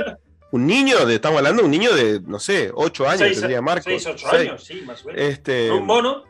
[0.52, 3.62] Un niño, de, estamos hablando de un niño de, no sé, 8 años, Seis- tendría
[3.62, 3.84] Marco.
[3.84, 4.48] seis, ocho Seis.
[4.50, 5.22] años, sí, más o menos.
[5.22, 6.24] Este, Con un mono.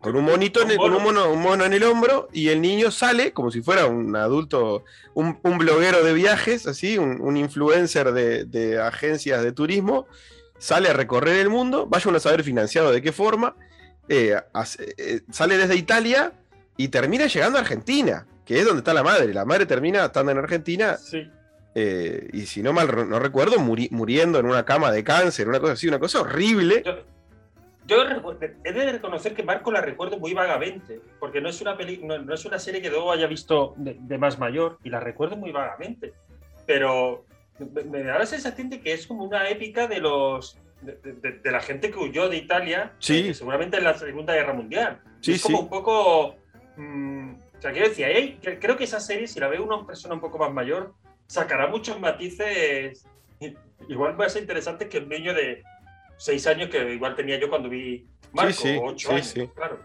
[0.00, 2.62] con un monito, en el- con un mono, un mono en el hombro, y el
[2.62, 7.36] niño sale como si fuera un adulto, un, un bloguero de viajes, así, un, un
[7.36, 10.06] influencer de, de agencias de turismo,
[10.58, 13.56] sale a recorrer el mundo, vaya uno a saber financiado de qué forma,
[14.08, 16.32] eh, hace- eh, sale desde Italia
[16.78, 19.34] y termina llegando a Argentina, que es donde está la madre.
[19.34, 21.30] La madre termina estando en Argentina Sí.
[21.74, 25.60] Eh, y si no mal no recuerdo, muri- muriendo en una cama de cáncer, una
[25.60, 26.82] cosa así, una cosa horrible.
[26.84, 26.94] Yo,
[27.86, 28.02] yo
[28.64, 32.18] he de reconocer que Marco la recuerdo muy vagamente, porque no es una peli, no,
[32.18, 35.36] no es una serie que luego haya visto de, de más mayor, y la recuerdo
[35.36, 36.12] muy vagamente.
[36.66, 37.24] Pero
[37.58, 41.32] me, me da la sensación de que es como una épica de los de, de-
[41.42, 43.28] de la gente que huyó de Italia, Sí.
[43.28, 45.00] eh, seguramente en la Segunda Guerra Mundial.
[45.20, 45.64] Sí, es como sí.
[45.64, 46.36] un poco.
[46.76, 50.14] mm, o sea, quiero decir, ahí, creo que esa serie, si la ve una persona
[50.14, 50.94] un poco más mayor,
[51.30, 53.06] sacará muchos matices.
[53.88, 55.62] Igual va a ser interesante que un niño de
[56.18, 59.48] 6 años, que igual tenía yo cuando vi Marco, sí, 8 sí, años, sí.
[59.54, 59.80] claro.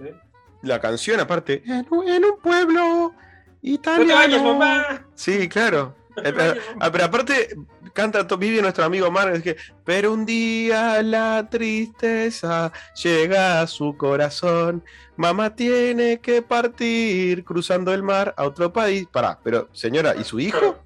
[0.00, 0.14] ¿Eh?
[0.62, 3.14] La canción, aparte, en, un- en un pueblo ¡No
[3.60, 4.14] te italiano.
[4.14, 5.06] vayas, mamá!
[5.14, 5.94] Sí, claro.
[6.16, 6.92] ¡No te Eh, vayas, ah, mamá!
[6.92, 7.48] pero aparte,
[7.96, 12.70] canta Vivi, nuestro amigo Mar, es que, pero un día la tristeza
[13.02, 14.84] llega a su corazón.
[15.16, 19.08] Mamá tiene que partir cruzando el mar a otro país.
[19.10, 20.78] Pará, pero señora, ¿y su hijo?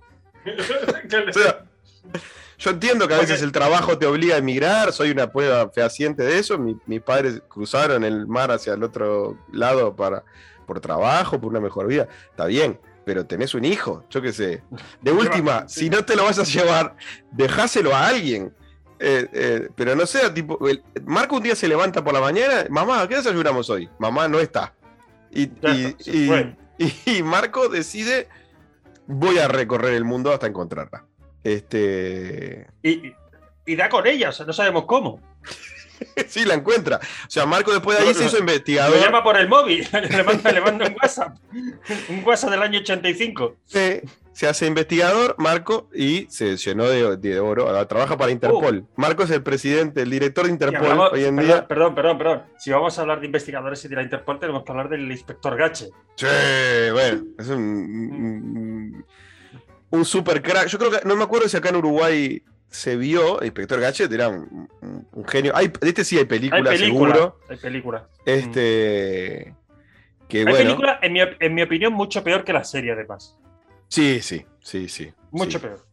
[1.29, 1.65] O sea,
[2.59, 6.23] yo entiendo que a veces el trabajo te obliga a emigrar, soy una prueba fehaciente
[6.23, 6.59] de eso.
[6.59, 10.25] Mi- mis padres cruzaron el mar hacia el otro lado para,
[10.67, 12.09] por trabajo, por una mejor vida.
[12.31, 12.79] Está bien,
[13.11, 14.63] pero tenés un hijo, yo qué sé.
[15.03, 16.95] De última, si no te lo vas a llevar,
[17.33, 18.55] dejáselo a alguien.
[19.01, 20.69] Eh, eh, pero no sea tipo.
[20.69, 23.91] el- Marco un día se levanta por la mañana, mamá, ¿qué desayunamos hoy?
[23.99, 24.73] Mamá no está.
[25.33, 28.29] Y Marco decide,
[29.09, 31.05] voy a recorrer el mundo hasta encontrarla.
[31.43, 32.69] Este.
[32.85, 33.13] y,
[33.67, 35.21] y da con ella, o sea, no sabemos cómo.
[36.29, 36.97] sí, la encuentra.
[36.99, 38.27] O sea, Marco después de ahí No, se no.
[38.27, 39.01] hizo Lo investigador.
[39.01, 41.37] llama por el móvil, le manda, le manda un WhatsApp.
[42.09, 43.57] Un WhatsApp del año 85.
[43.65, 47.67] se, se hace investigador, Marco, y se llenó de, de oro.
[47.67, 48.87] Ahora trabaja para Interpol.
[48.97, 51.69] Marco es el presidente, el director de Interpol hablamos- hoy en perdón, día.
[51.69, 52.43] Perdón, perdón, perdón.
[52.59, 55.57] Si vamos a hablar de investigadores y de la Interpol, tenemos que hablar del inspector
[55.57, 55.91] Gache.
[56.17, 56.27] Sí,
[56.93, 59.05] bueno, es un, un,
[59.91, 60.69] un super crack.
[60.69, 64.13] Yo creo que, no me acuerdo si acá en Uruguay se vio, el inspector Gadget
[64.13, 65.53] era un, un- un genio.
[65.57, 67.15] Hay, de este sí hay Hay película, película.
[67.15, 67.41] seguro.
[67.49, 68.09] Hay película.
[68.25, 69.55] Este.
[70.29, 70.59] Que Hay bueno.
[70.59, 73.37] película, en mi, en mi opinión, mucho peor que la serie, además.
[73.89, 75.13] Sí, sí, sí, sí.
[75.33, 75.67] Mucho sí.
[75.67, 75.85] peor.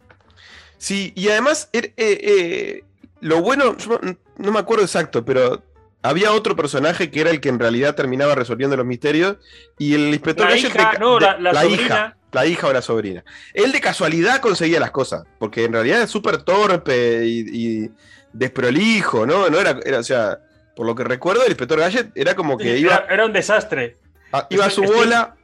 [0.77, 2.83] Sí, y además, er- eh, eh,
[3.21, 5.63] lo bueno, yo no, no me acuerdo exacto, pero
[6.03, 9.37] había otro personaje que era el que en realidad terminaba resolviendo los misterios,
[9.79, 11.81] y el inspector La Gadget hija, de- no, de- la, la sobrina.
[11.83, 13.23] hija, la hija o la sobrina.
[13.53, 17.39] Él de casualidad conseguía las cosas, porque en realidad es súper torpe y,
[17.85, 17.91] y
[18.31, 19.49] desprolijo, ¿no?
[19.49, 20.39] no era, era, o sea,
[20.75, 23.97] por lo que recuerdo, el inspector Gadget era como que iba, Era, era un desastre.
[24.31, 25.35] a, iba a su bola.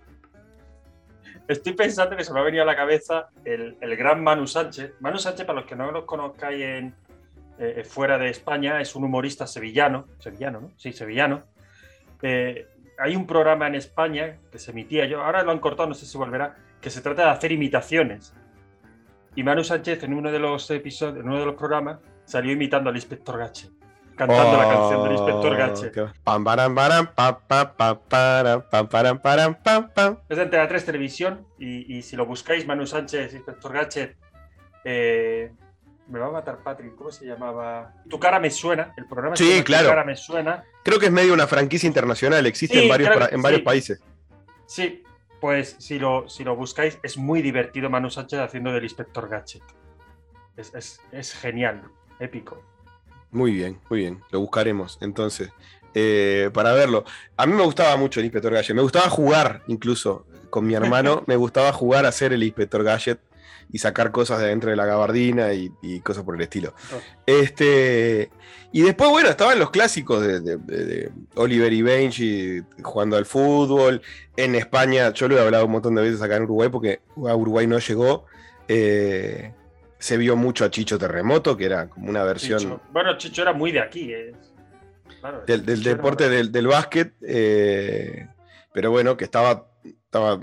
[1.47, 4.93] Estoy pensando que se me ha venido a la cabeza el, el gran Manu Sánchez.
[4.99, 6.95] Manu Sánchez, para los que no lo conozcáis en,
[7.57, 10.05] eh, fuera de España, es un humorista sevillano.
[10.19, 10.71] Sevillano, ¿no?
[10.77, 11.43] Sí, sevillano.
[12.21, 15.95] Eh, hay un programa en España que se emitía yo, ahora lo han cortado, no
[15.95, 18.33] sé si volverá, que se trata de hacer imitaciones.
[19.35, 22.89] Y Manu Sánchez en uno de los episodios, en uno de los programas, salió imitando
[22.89, 23.69] al inspector Gache,
[24.15, 25.91] cantando la canción del inspector Gache.
[25.91, 30.17] Qué- Pam, param, param, pam, pam, pam, param, pam, param, param, pam, pam.
[30.29, 34.17] Es de Antena 3 Televisión y, y si lo buscáis, Manu Sánchez, Inspector Gadget,
[34.83, 35.51] eh,
[36.09, 37.93] me va a matar Patrick, ¿cómo se llamaba?
[38.09, 39.85] Tu cara me suena, el programa Sí, se claro.
[39.85, 40.63] Tu cara me suena.
[40.83, 43.65] Creo que es medio una franquicia internacional, existe Sí, en varios, en varios sí.
[43.65, 44.03] países.
[44.67, 45.01] Sí,
[45.43, 49.61] pues si lo, si lo buscáis, es muy divertido Manu Sánchez haciendo del Inspector Gadget.
[50.55, 51.83] Es, es- es genial,
[52.17, 52.63] épico.
[53.29, 54.23] Muy bien, muy bien.
[54.31, 55.49] Lo buscaremos entonces
[55.93, 57.03] eh, para verlo.
[57.35, 58.73] A mí me gustaba mucho el Inspector Gadget.
[58.73, 61.23] Me gustaba jugar incluso con mi hermano.
[61.27, 63.19] me gustaba jugar a ser el Inspector Gadget
[63.71, 66.73] y sacar cosas de dentro de la gabardina y, y cosas por el estilo.
[66.93, 66.99] Oh.
[67.25, 68.29] Este,
[68.71, 74.01] y después, bueno, estaban los clásicos de, de- de- Oliver y Benji jugando al fútbol.
[74.37, 77.35] En España, yo lo he hablado un montón de veces acá en Uruguay porque a
[77.35, 78.25] Uruguay no llegó.
[78.67, 79.53] Eh,
[79.99, 82.81] se vio mucho a Chicho Terremoto, que era como una versión Chicho.
[82.91, 84.11] Bueno, Chicho era muy de aquí.
[85.21, 88.27] claro, del, del deporte del, del básquet, eh,
[88.73, 90.39] pero bueno, que estaba, estaba,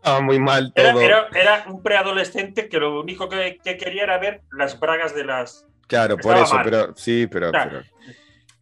[0.00, 1.00] estaba estaba muy mal Era, todo.
[1.02, 5.24] era- era un preadolescente que lo único que, que quería era ver las bragas de
[5.24, 5.66] las.
[5.86, 6.64] claro, por eso, mal.
[6.64, 7.82] pero sí, pero, Claro.
[7.82, 8.14] pero-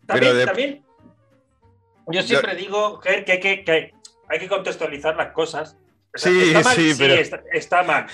[0.06, 0.84] También, de- también
[2.08, 3.92] yo siempre digo que, que- que-
[4.30, 5.76] hay que contextualizar las cosas.
[6.14, 8.06] O sea, Sí, está mal, sí, pero- está, está mal.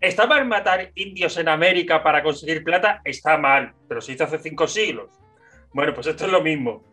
[0.00, 3.00] ¿Está mal matar indios en América para conseguir plata?
[3.04, 5.10] Está mal, pero se hizo hace cinco siglos.
[5.72, 6.84] Bueno, pues esto es lo mismo.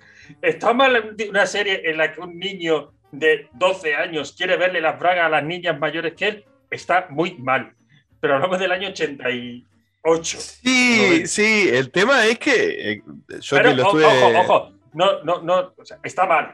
[0.42, 5.00] ¿Está mal una serie en la que un niño de 12 años quiere verle las
[5.00, 6.46] bragas a las niñas mayores que él?
[6.70, 7.74] Está muy mal.
[8.20, 10.38] Pero hablamos del año 88.
[10.40, 13.02] Sí, No, sí, el tema es que eh,
[13.40, 14.06] yo Pero, que lo o- estuve.
[14.06, 16.54] ojo, ojo, no, no, no, o sea, está mal.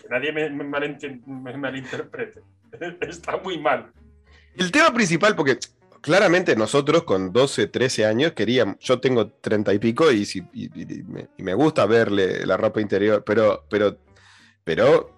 [0.00, 2.40] Que nadie me, me me malinterprete.
[3.08, 3.90] Está muy mal.
[4.56, 5.58] El tema principal, porque
[6.02, 10.68] claramente nosotros con 12, 13 años queríamos, yo tengo 30 y pico y, si- y-
[11.04, 13.96] me, y me gusta verle la ropa interior, pero, pero,
[14.62, 15.15] pero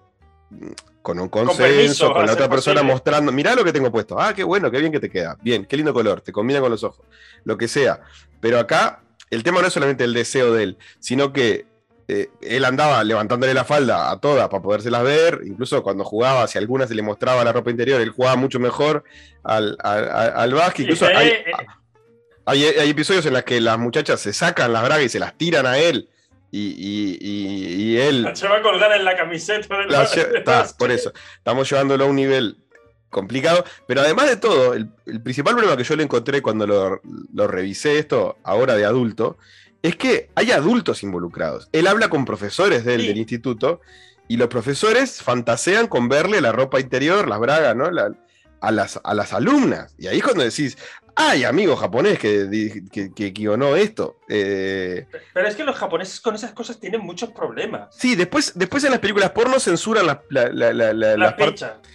[1.01, 2.93] con un consenso, permiso, con la otra persona posible.
[2.93, 5.65] mostrando, mirá lo que tengo puesto, ah, qué bueno, qué bien que te queda, bien,
[5.65, 7.05] qué lindo color, te combina con los ojos,
[7.45, 8.01] lo que sea.
[8.41, 11.65] Pero acá el tema no es solamente el deseo de él, sino que
[12.07, 16.57] eh, él andaba levantándole la falda a todas para podérselas ver, incluso cuando jugaba, si
[16.57, 19.03] a alguna se le mostraba la ropa interior, él jugaba mucho mejor
[19.43, 20.85] al, al, al- al básquet.
[20.85, 21.33] Incluso hay,
[22.45, 25.37] hay, hay episodios en los que las muchachas se sacan las bragas y se las
[25.37, 26.09] tiran a él.
[26.51, 30.09] Y, y- y- y él se va a colgar en la camiseta de la
[30.45, 32.57] la- por eso, estamos llevándolo a un nivel
[33.09, 33.63] complicado.
[33.87, 37.01] Pero además de todo, el, el principal problema que yo le encontré cuando lo,
[37.33, 39.37] lo revisé esto ahora de adulto,
[39.81, 41.69] es que hay adultos involucrados.
[41.71, 42.87] Él habla con profesores Sí.
[42.89, 43.81] del instituto
[44.27, 47.89] y los profesores fantasean con verle la ropa interior, las bragas, ¿no?
[47.91, 48.11] La-
[48.61, 49.95] a, las, a las alumnas.
[49.97, 50.77] Y ahí es cuando decís,
[51.15, 54.19] ay, amigo japonés que, que, que guionó esto.
[54.29, 57.95] Eh, Pero es que los japoneses con esas cosas tienen muchos problemas.
[57.95, 61.35] sí, después, después en las películas porno censuran las la, la- la- la-.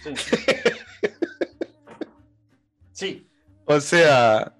[0.03, 0.13] Sí.
[2.91, 3.27] Sí,
[3.65, 4.53] O sea,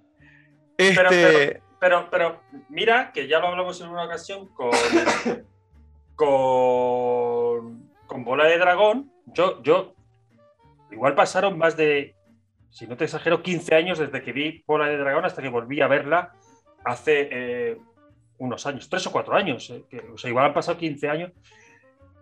[0.77, 0.95] este.
[1.09, 4.71] Pero- pero, pero mira que ya lo hablamos en una ocasión con,
[6.15, 9.11] con, con Bola de Dragón.
[9.27, 9.93] Yo, yo,
[10.91, 12.14] igual pasaron más de,
[12.75, 15.79] si no te exagero, 15 años desde que vi Bola de Dragón hasta que volví
[15.79, 16.33] a verla
[16.83, 17.77] hace eh,
[18.37, 19.69] unos años, tres o cuatro años.
[19.69, 21.31] eh, que, o sea, igual han pasado 15 años.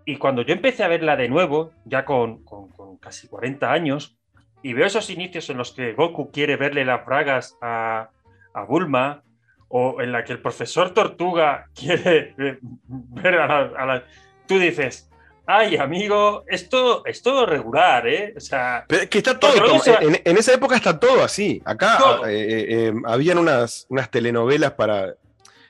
[0.05, 4.17] Y cuando yo empecé a verla de nuevo, ya con, con- con casi 40 años,
[4.61, 8.09] y veo esos inicios en los que Goku quiere verle las bragas a,
[8.53, 9.23] a Bulma,
[9.69, 14.03] o en la que el profesor Tortuga quiere ver a la, a la-
[14.47, 15.09] Tú dices,
[15.45, 18.33] ay, amigo, esto es todo regular, ¿eh?
[18.35, 19.53] O sea, Pero es que está todo.
[19.67, 21.61] Como- en, en esa época está todo así.
[21.65, 22.27] Acá Todo.
[22.27, 25.15] eh, eh, eh, habían unas, unas telenovelas para.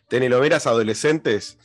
[0.08, 1.58] telenovelas adolescentes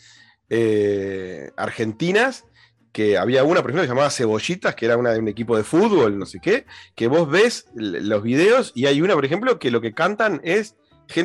[0.50, 2.44] eh, argentinas.
[2.90, 5.56] Que había una, por ejemplo, que se llamaba Cebollitas, que era una de un equipo
[5.56, 6.64] de fútbol, no sé qué.
[6.96, 10.74] Que vos ves los videos y hay una, por ejemplo, que lo que cantan es.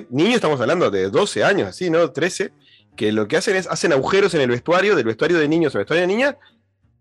[0.10, 2.12] niños, estamos hablando de 12 años, así, ¿no?
[2.12, 2.52] 13.
[2.96, 3.65] Que lo que hacen es.
[3.67, 6.36] hacen agujeros en el vestuario, del vestuario de niños al vestuario de niñas,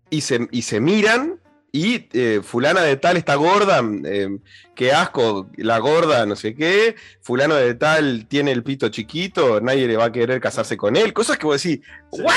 [0.09, 1.39] y se, y se miran
[1.71, 4.37] y eh, fulana de tal está gorda, eh,
[4.75, 9.87] qué asco, la gorda, no sé qué, fulano de tal tiene el pito chiquito, nadie
[9.87, 12.21] le va a querer casarse con él, cosas que vos decís, Sí.
[12.21, 12.33] ¿what?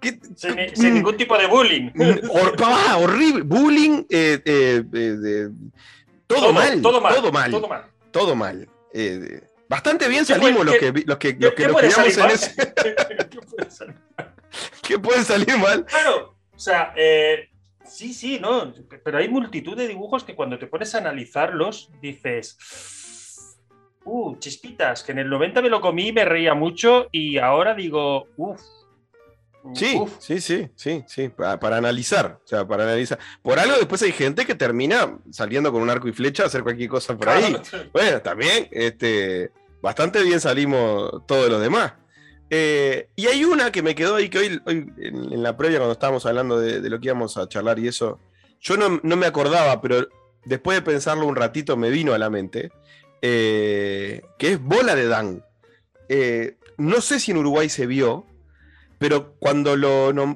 [0.00, 1.90] ¿Qué- sin, qué- sin ningún tipo de bullying.
[1.94, 5.48] mm, hor- ah, horrible, bullying, eh, eh,
[6.26, 7.84] todo, mal, todo mal, todo mal, todo mal.
[8.10, 8.68] todo mal.
[9.68, 12.54] Bastante bien ¿Qué salimos los que, los que, ¿Qué, los que nos en ese,
[14.82, 15.84] ¿Qué puede salir mal.
[15.88, 16.33] Claro,
[16.64, 17.50] sea, eh,
[17.84, 18.72] sí, sí, no,
[19.04, 22.56] pero hay multitud de dibujos que cuando te pones a analizarlos dices,
[24.04, 28.28] uh, chispitas, que en el 90 me lo comí me reía mucho y ahora digo,
[28.36, 28.60] uff.
[29.72, 33.18] Sí, sí, sí, sí, sí, para, para analizar, o sea, para analizar.
[33.40, 36.62] Por algo después hay gente que termina saliendo con un arco y flecha a hacer
[36.62, 37.56] cualquier cosa por ahí.
[37.90, 39.50] Bueno, también, este,
[39.80, 41.94] bastante bien salimos todos los demás.
[42.50, 46.26] Eh, y hay una que me quedó ahí, que hoy, en, la previa, cuando estábamos
[46.26, 48.20] hablando de, lo que íbamos a charlar y eso,
[48.60, 50.06] yo no, me acordaba, pero
[50.44, 52.70] después de pensarlo un ratito me vino a la mente,
[53.22, 55.44] eh, que es Bola de Dan.
[56.08, 58.26] Eh, no sé si en Uruguay se vio,
[58.98, 59.72] pero cuando,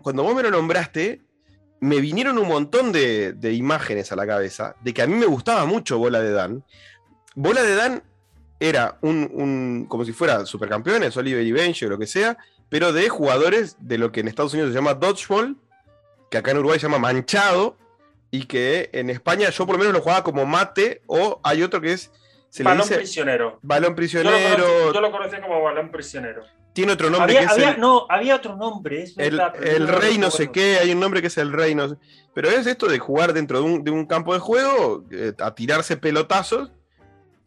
[0.03, 1.23] cuando vos me lo nombraste,
[1.81, 5.65] me vinieron un montón de imágenes a la cabeza de que a mí me gustaba
[5.67, 6.65] mucho Bola de Dan.
[7.35, 8.03] Bola de Dan
[8.61, 12.37] era un, un- como si fuera supercampeones, Oliver y Benji o lo que sea,
[12.69, 15.57] pero de jugadores de lo que en Estados Unidos se llama dodgeball,
[16.31, 17.77] que acá en Uruguay se llama manchado,
[18.31, 21.81] y que en España yo por lo menos lo jugaba como mate, o hay otro
[21.81, 22.11] que es,
[22.51, 23.59] se le balón dice prisionero.
[23.63, 26.43] balón Yo lo, prisionero, conocí- yo lo conocía como balón prisionero.
[26.75, 29.03] tiene otro nombre Había, que es había- el, no, había otro nombre.
[29.05, 31.53] Es el, verdad, el no rey no sé qué, hay un nombre que es el
[31.53, 31.95] rey no sé.
[32.35, 35.55] Pero es esto de jugar dentro de un, de un campo de juego, eh, a
[35.55, 36.71] tirarse pelotazos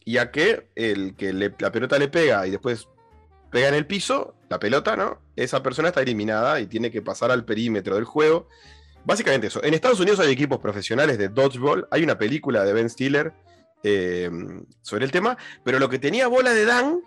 [0.05, 2.87] y a que el que la pelota le pega y después
[3.51, 5.19] pega en el piso, la pelota, ¿no?
[5.35, 8.47] Esa persona está eliminada y tiene que pasar al perímetro del juego.
[9.03, 9.63] Básicamente eso.
[9.63, 11.87] En Estados Unidos hay equipos profesionales de dodgeball.
[11.91, 13.33] Hay una película de Ben Stiller
[13.83, 14.29] eh,
[14.81, 15.37] sobre el tema.
[15.63, 17.01] Pero lo que tenía bola de Dan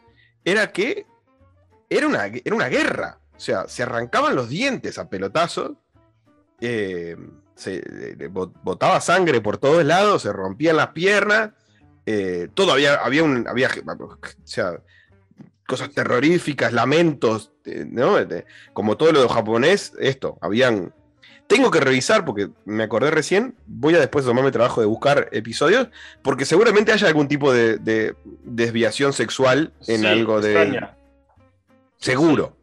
[0.44, 1.06] era que
[1.88, 3.20] era una, era una guerra.
[3.36, 5.72] O sea, se arrancaban los dientes a pelotazos.
[6.60, 7.16] eh,
[7.54, 7.80] se
[8.30, 11.50] bot- botaba sangre por todos lados, se rompían las piernas.
[12.06, 13.46] Eh, todo había, había un.
[13.48, 14.78] Había, o sea,
[15.66, 18.22] cosas terroríficas, lamentos, eh, ¿no?
[18.24, 20.92] De- como todo lo japonés, esto, habían.
[21.46, 23.54] Tengo que revisar porque me acordé recién.
[23.66, 25.88] Voy a después tomarme el trabajo de buscar episodios,
[26.22, 28.14] porque seguramente haya algún tipo de, de
[28.44, 30.52] desviación sexual en Sí, algo de.
[30.52, 30.96] extraña.
[31.98, 32.56] Seguro,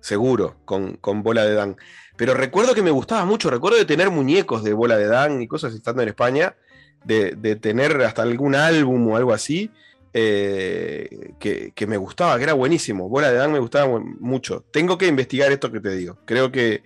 [0.00, 1.76] seguro, con, con bola de Dan.
[2.16, 5.48] Pero recuerdo que me gustaba mucho, recuerdo de tener muñecos de bola de Dan y
[5.48, 6.54] cosas estando en España,
[7.04, 9.70] de, tener hasta algún álbum o algo así,
[10.12, 13.08] eh, que, que me gustaba, que era buenísimo.
[13.08, 14.64] Bola de Dan me gustaba mu- mucho.
[14.72, 16.18] Tengo que investigar esto que te digo.
[16.24, 16.82] Creo que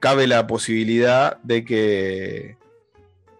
[0.00, 2.56] cabe la posibilidad de que,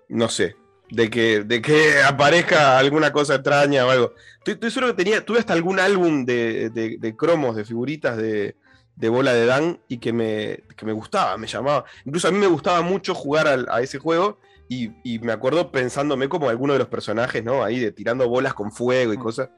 [0.09, 0.57] no sé,
[0.91, 4.13] de que, de que aparezca alguna cosa extraña o algo.
[4.45, 8.57] Estoy, seguro que tenía, tuve hasta algún álbum de, de- de cromos, de figuritas de,
[8.95, 11.85] de bola de Dan y que me, que me gustaba, me llamaba.
[12.05, 16.29] Incluso a mí me gustaba mucho jugar a ese juego y, y me acuerdo pensándome
[16.29, 17.63] como alguno de los personajes, ¿no?
[17.65, 19.51] Ahí de tirando bolas con fuego y cosas.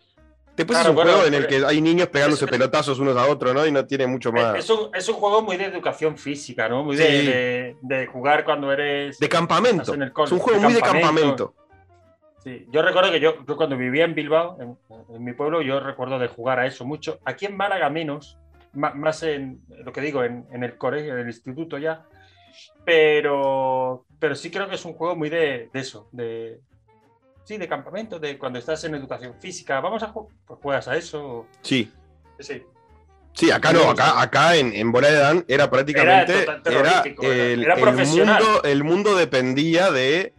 [0.56, 3.14] Después Claro, es un bueno, juego en el que hay niños pegándose es- pelotazos unos
[3.16, 3.66] a otros, ¿no?
[3.66, 4.56] Y no tiene mucho más.
[4.56, 6.82] Es un, es un juego muy de educación física, ¿no?
[6.82, 7.26] Muy de, Sí.
[7.26, 9.18] de- de jugar cuando eres.
[9.18, 9.92] De campamento.
[9.94, 11.52] en el Es un juego de muy de campamento.
[11.52, 11.54] campamento.
[12.42, 14.78] Sí, yo recuerdo que yo, yo cuando vivía en Bilbao, en,
[15.14, 17.18] en mi pueblo, yo recuerdo de jugar a eso mucho.
[17.24, 18.38] Aquí en Málaga menos,
[18.72, 22.06] ma- más en lo que digo, en, en el colegio, en el instituto ya.
[22.86, 26.60] Pero, pero sí creo que es un juego muy de, de eso, de
[27.44, 29.80] sí, de campamento, de cuando estás en educación física.
[29.80, 31.46] Vamos a jugar, pues juegas a eso.
[31.62, 31.90] Sí.
[32.40, 32.62] Sí.
[33.32, 36.42] Sí, acá no, acá, acá en, en Bola de Dan era prácticamente.
[36.42, 38.42] Era Era, el, era el profesional.
[38.42, 40.32] mundo, el mundo dependía de.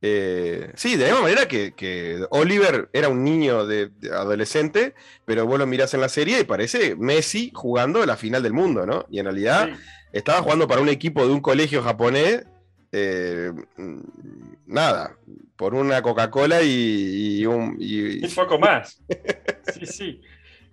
[0.00, 4.94] eh, sí, de la misma manera que, que Oliver era un niño de, de adolescente,
[5.24, 8.86] pero vos lo mirás en la serie y parece Messi jugando la final del mundo,
[8.86, 9.04] ¿no?
[9.10, 9.74] Y en realidad Sí.
[10.12, 12.44] estaba jugando para un equipo de un colegio japonés.
[12.92, 13.52] Eh,
[14.66, 15.16] nada,
[15.56, 17.76] por una Coca-Cola y, y un.
[17.78, 19.02] y- Un poco más.
[19.74, 20.20] Sí, sí.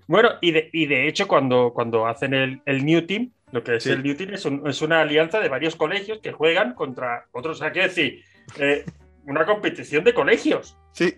[0.08, 3.76] Bueno, y de, y de hecho, cuando, cuando hacen el, el New Team, lo que
[3.76, 3.92] es Sí.
[3.92, 7.58] el New Team es, un- es una alianza de varios colegios que juegan contra otros.
[7.58, 8.24] O sea, quiero decir,
[8.58, 8.86] eh,
[9.26, 10.78] una competición de colegios.
[10.94, 11.16] sí,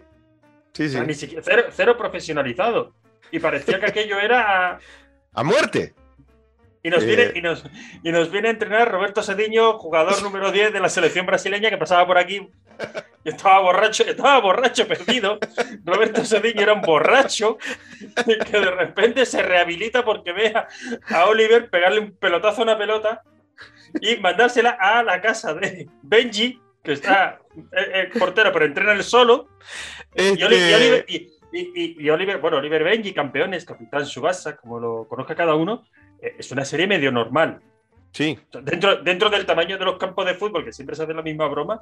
[0.74, 0.90] sí, O sí.
[0.90, 2.94] sea, ni siquiera, cero, cero profesionalizado.
[3.32, 4.80] Y parecía que aquello era.
[5.34, 5.94] A muerte.
[6.88, 7.06] Y nos, Eh.
[7.06, 7.66] viene, y, nos,
[8.02, 11.78] y nos viene a entrenar Roberto Sediño, jugador número 10 de la selección brasileña, que
[11.78, 12.48] pasaba por aquí
[13.26, 15.38] y estaba borracho, estaba borracho perdido.
[15.84, 17.58] Roberto Sediño era un borracho
[18.26, 20.68] que de repente se rehabilita porque ve a,
[21.14, 23.22] a Oliver pegarle un pelotazo a una pelota
[24.00, 27.40] y mandársela a la casa de Benji, que está
[27.74, 29.50] eh, eh, portero, pero entrena él solo.
[30.16, 31.16] Y, Este- Oliver, y,
[31.52, 35.84] y- y- y Oliver, bueno, Oliver Benji, campeones, capitán Subasa, como lo conozca cada uno,
[35.84, 37.62] eh, es una serie medio normal.
[38.12, 41.22] Sí, Dentro, dentro del tamaño de los campos de fútbol, que siempre se hace la
[41.22, 41.82] misma broma,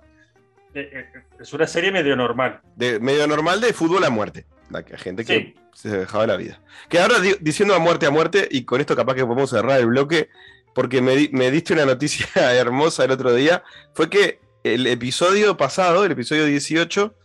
[0.74, 1.06] eh, eh,
[1.40, 2.60] es una serie medio normal.
[2.76, 4.46] de medio normal de fútbol a muerte.
[4.70, 5.56] La que- gente que Sí.
[5.90, 6.60] se dejaba la vida.
[6.90, 9.80] Que ahora di- diciendo a muerte a muerte, y con esto capaz que podemos cerrar
[9.80, 10.30] el bloque,
[10.74, 12.26] porque me, me diste una noticia
[12.60, 17.16] hermosa el otro día, fue que el episodio pasado, el episodio 18,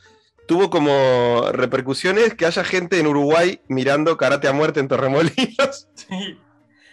[0.46, 5.88] tuvo como repercusiones que haya gente en Uruguay mirando Karate a muerte en Torremolinos.
[5.94, 6.38] Sí.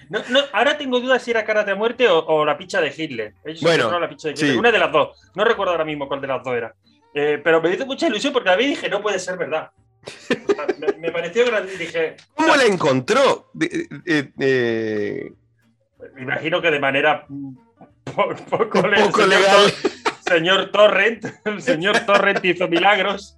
[0.09, 2.93] No, no, ahora tengo dudas si era Karate a muerte o, o la picha de
[2.95, 3.33] Hitler.
[3.45, 4.51] Ellos Bueno, encontraron la picha de Hitler.
[4.51, 4.57] sí.
[4.57, 5.31] Una de las dos.
[5.35, 6.73] No recuerdo ahora mismo cuál de las dos era.
[7.13, 9.71] Eh, pero me hizo mucha ilusión porque a mí dije, no puede ser verdad.
[10.05, 13.49] O sea, me, me pareció grande y dije, ¿Cómo la encontró?
[13.53, 15.31] De- eh, eh,
[16.13, 17.25] me imagino que de manera
[18.15, 19.73] po- poco, señor legal.
[20.25, 23.37] Señor Torrent, el señor Torrent hizo milagros.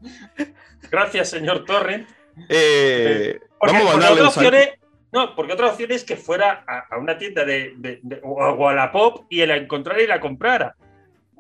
[0.92, 2.08] Gracias, señor Torrent.
[2.50, 4.70] eh, vamos a mandarle un sal- opción es,
[5.12, 8.42] no, porque otra opción es que fuera a, a una tienda de, de- de- o
[8.44, 10.76] a Wallapop y la encontrara y la comprara.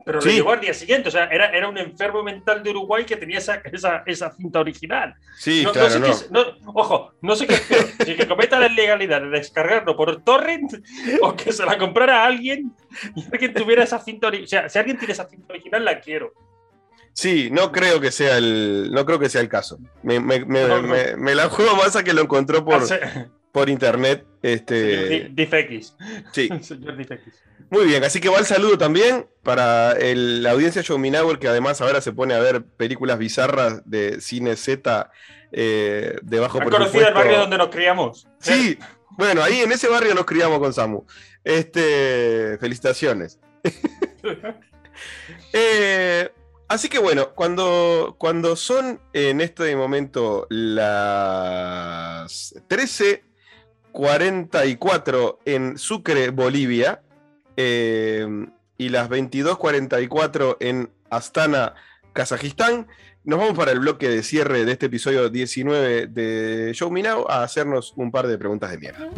[0.05, 0.29] Pero Sí.
[0.29, 1.09] le llegó al día siguiente.
[1.09, 4.59] O sea, era, era un enfermo mental de Uruguay que tenía esa, esa, esa cinta
[4.59, 5.13] original.
[5.37, 6.05] Sí, No- no claro, sé no.
[6.05, 9.29] qué es- no- ojo, no sé qué es peor, Si que cometa la ilegalidad de
[9.29, 10.73] descargarlo por torrent
[11.21, 12.73] o que se la comprara a alguien
[13.15, 14.45] y alguien tuviera esa cinta original.
[14.45, 16.33] O sea, si alguien tiene esa cinta original, la quiero.
[17.13, 19.77] Sí, no creo que sea el, no creo que sea el caso.
[20.01, 24.25] Me, me- me- me- la juego más a que lo encontró por, Hace- por internet.
[24.41, 25.95] Este, DFX.
[26.31, 26.49] Sí.
[26.61, 27.43] Señor DFX.
[27.69, 30.99] Muy bien, así que va el saludo también para la audiencia Show
[31.39, 35.11] que además ahora se pone a ver películas bizarras de cine Z
[35.51, 38.27] eh, de bajo ¿Han conocido el barrio donde nos criamos?
[38.39, 38.79] Sí,
[39.11, 41.05] bueno, ahí en ese barrio nos criamos con Samu.
[41.43, 43.39] Este, felicitaciones.
[45.53, 46.31] eh,
[46.69, 52.53] Así que bueno, cuando, cuando son en este momento las
[53.93, 57.01] 13.44 en Sucre, Bolivia,
[57.57, 58.25] eh,
[58.77, 61.75] y las 22.44 en Astana,
[62.13, 62.87] Kazajistán,
[63.23, 67.25] nos vamos para el bloque de cierre de este episodio 19 de Show Me Now
[67.29, 69.09] a hacernos un par de preguntas de mierda.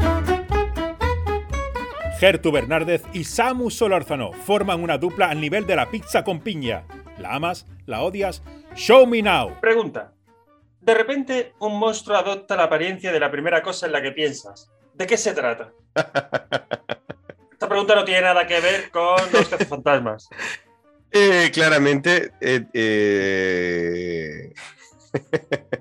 [2.20, 6.84] Gertu Bernárdez y Samu Solórzano forman una dupla al nivel de la pizza con piña
[7.22, 7.68] ¿La amas?
[7.86, 8.42] ¿La odias?
[8.76, 9.60] Show me now.
[9.62, 10.14] Pregunta.
[10.82, 14.72] De repente un monstruo adopta la apariencia de la primera cosa en la que piensas.
[14.94, 15.72] ¿De qué se trata?
[17.52, 20.30] Esta pregunta no tiene nada que ver con los cazafantasmas.
[21.14, 22.32] Eh, claramente.
[22.40, 24.54] Eh, eh,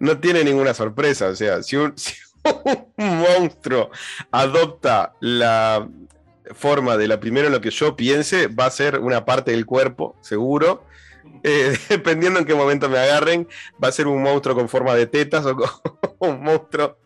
[0.00, 1.28] no tiene ninguna sorpresa.
[1.28, 1.94] O sea, si un
[2.96, 3.90] monstruo
[4.30, 5.88] adopta la
[6.54, 10.14] forma de la primera lo que yo piense, va a ser una parte del cuerpo,
[10.20, 10.84] seguro.
[11.42, 13.48] Eh, dependiendo en qué momento me agarren,
[13.82, 15.56] va a ser un monstruo con forma de tetas o
[16.20, 16.96] un monstruo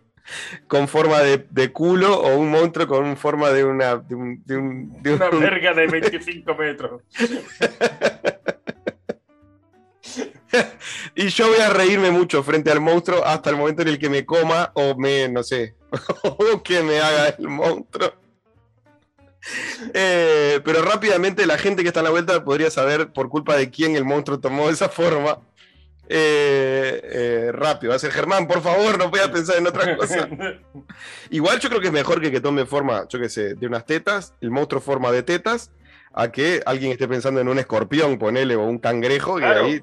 [0.67, 3.97] con forma de, culo o un monstruo con forma de una.
[3.97, 7.03] De, una verga de 25 metros.
[11.14, 14.09] y yo voy a reírme mucho frente al monstruo hasta el momento en el que
[14.09, 15.75] me coma o me, no sé,
[16.23, 18.26] o que me haga el monstruo.
[19.94, 23.70] Eh, pero rápidamente la gente que está en la vuelta podría saber por culpa de
[23.70, 25.38] quién el monstruo tomó esa forma.
[26.09, 29.97] Eh, eh, rápido, va a ser Germán, por favor, no voy a pensar en otra
[29.97, 30.28] cosa.
[31.30, 33.84] Igual yo creo que es mejor que, que tome forma, yo qué sé, de unas
[33.86, 35.72] tetas, el monstruo forma de tetas,
[36.12, 39.82] a que alguien esté pensando en un escorpión, ponele, o un cangrejo, ahí.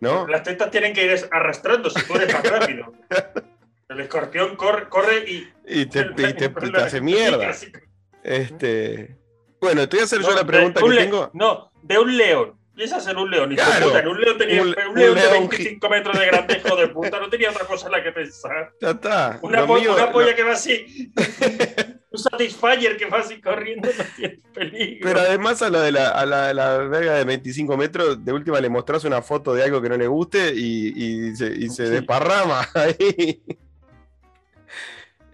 [0.00, 0.26] ¿no?
[0.28, 2.92] Las tetas tienen que ir arrastrando si tú eres más rápido.
[3.88, 5.52] El escorpión corre, corre y.
[5.66, 7.52] Y te, te hace mierda.
[8.24, 9.16] Este.
[9.60, 11.30] Bueno, te voy a hacer yo la pregunta que tengo.
[11.34, 12.58] No, de un león.
[12.74, 13.54] Piensa ser un león.
[13.54, 17.20] Claro, un león tenía un, león, de 25 metros de grande, hijo de puta.
[17.20, 18.72] No tenía otra cosa en la que pensar.
[18.80, 19.38] Ya está.
[19.42, 21.12] Una, polla que va así.
[22.10, 25.08] un Satisfyer que va así corriendo no tiene peligro.
[25.08, 28.60] Pero además a la de la, a la, la verga de 25 metros, de última
[28.60, 31.88] le mostrás una foto de algo que no le guste y, y se, y se
[31.88, 33.40] desparrama ahí.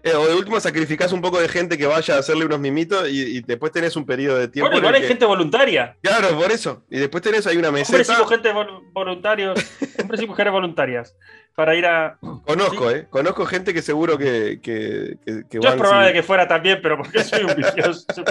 [0.03, 3.07] Eh, o de último sacrificás un poco de gente que vaya a hacerle unos mimitos
[3.09, 4.71] y, después tenés un periodo de tiempo.
[4.71, 5.95] Bueno, igual hay gente voluntaria.
[6.01, 6.83] Claro, por eso.
[6.89, 8.03] Y después tenés ahí una meseta.
[8.03, 8.51] Siempre gente
[8.93, 11.15] voluntarios, siempre sí mujeres voluntarias
[11.55, 12.17] para ir a.
[12.45, 13.07] Conozco, ¿eh?
[13.09, 14.59] Conozco gente que seguro que.
[14.61, 18.05] que, que, Yo es probable que fuera también, pero porque soy un vicioso.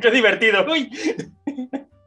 [0.00, 0.64] Qué divertido.
[0.70, 0.90] Uy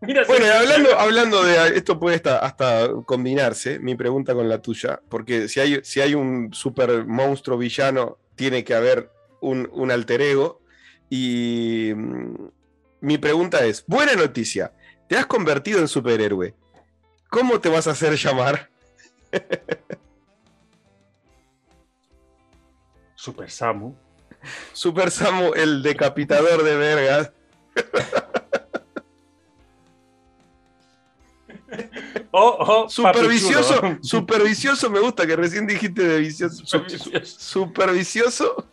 [0.01, 5.59] bueno, hablando, hablando de esto puede hasta, combinarse, mi pregunta con la tuya, porque si
[5.59, 10.61] hay, si hay un super monstruo villano, tiene que haber un, alter ego.
[11.09, 12.49] Y mm,
[13.01, 14.73] mi pregunta es, buena noticia,
[15.07, 16.53] te has convertido en superhéroe.
[17.29, 18.69] ¿Cómo te vas a hacer llamar?
[23.15, 23.95] Super Samu.
[24.73, 27.31] Super Samu, el decapitador de vergas.
[32.31, 36.63] Oh, supervicioso, supervicioso me gusta que recién dijiste de vicioso.
[37.23, 38.67] Supervicioso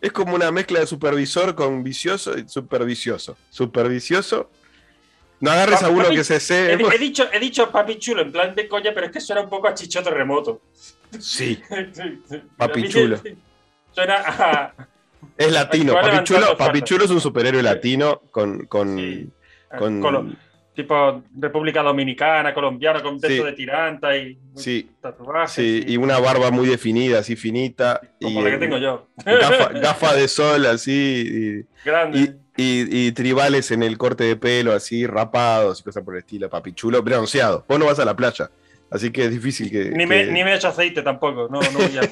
[0.00, 3.36] es como una mezcla de supervisor con vicioso y supervicioso.
[3.50, 4.50] Supervicioso.
[5.40, 6.72] No agarres a uno que se sé.
[6.72, 9.50] He, dicho, he dicho papi chulo en plan de coña, pero es que suena un
[9.50, 10.62] poco a chichote remoto.
[11.18, 11.60] Sí.
[12.56, 13.20] papi chulo.
[13.92, 14.74] Suena a.
[15.36, 15.94] Es latino.
[15.94, 18.66] Papi chulo, papi chulo, es un superhéroe latino con.
[18.66, 18.96] con,
[19.78, 20.38] con
[20.74, 24.88] tipo República Dominicana, colombiana, con texto de tiranta y sí.
[25.48, 28.00] Sí, y una barba muy definida, así finita.
[28.20, 29.08] Como y, la que tengo yo.
[29.24, 31.64] Gafa, de sol, así.
[31.64, 32.36] Y, Grande.
[32.56, 37.02] Y, tribales en el corte de pelo, así, rapados y cosas por el estilo, papichulo,
[37.02, 37.64] bronceado.
[37.68, 38.50] Vos no vas a la playa.
[38.90, 39.90] Así que es difícil que.
[39.90, 42.02] Ni me, Ni me echo aceite tampoco, no, no voy a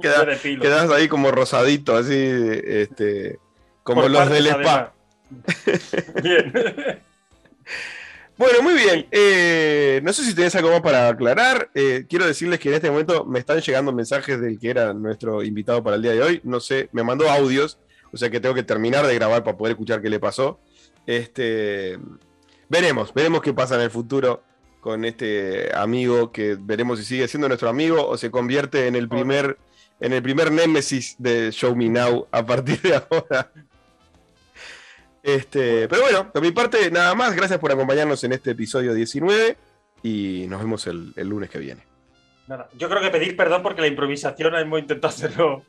[0.60, 3.38] Quedas ahí como rosadito, así, este,
[3.82, 4.92] como los del spa.
[6.22, 6.52] Bien.
[8.40, 9.06] Bueno, muy bien.
[9.10, 11.70] Eh, no sé si tenés algo más para aclarar.
[11.74, 15.42] Eh, quiero decirles que en este momento me están llegando mensajes del que era nuestro
[15.42, 16.40] invitado para el día de hoy.
[16.42, 17.78] No sé, me mandó audios,
[18.12, 20.58] o sea que tengo que terminar de grabar para poder escuchar qué le pasó.
[21.04, 21.98] Este,
[22.70, 24.42] veremos, veremos qué pasa en el futuro.
[24.80, 29.08] con este amigo que veremos si sigue siendo nuestro amigo o se convierte en el
[29.08, 29.58] primer,
[30.00, 33.52] en el primer némesis de Show Me Now a partir de ahora.
[35.22, 37.34] Este, pero bueno, de mi parte, nada más.
[37.34, 39.56] Gracias por acompañarnos en este episodio 19
[40.02, 41.82] y nos vemos el, el lunes que viene.
[42.48, 45.62] Nada, yo creo que pedir perdón porque la improvisación hemos intentado hacerlo.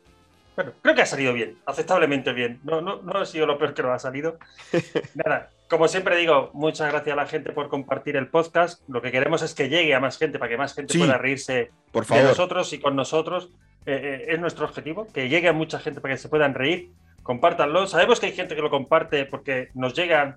[0.56, 2.60] Bueno, creo que ha salido bien, aceptablemente bien.
[2.64, 4.38] No, no, no ha sido lo peor que nos ha salido.
[5.14, 8.82] Nada, como siempre digo, muchas gracias a la gente por compartir el podcast.
[8.88, 11.16] Lo que queremos es que llegue a más gente para que más gente Sí, pueda
[11.16, 12.24] reírse Por de favor.
[12.24, 13.50] nosotros y con nosotros.
[13.86, 16.90] Eh, eh, es nuestro objetivo, que llegue a mucha gente para que se puedan reír.
[17.22, 17.86] Compártanlo.
[17.86, 20.36] Sabemos que hay gente que lo comparte porque nos llegan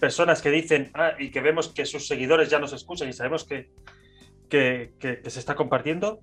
[0.00, 3.44] personas que dicen ah, y que vemos que sus seguidores ya nos escuchan y sabemos
[3.44, 3.70] que,
[4.48, 6.20] que, se está compartiendo.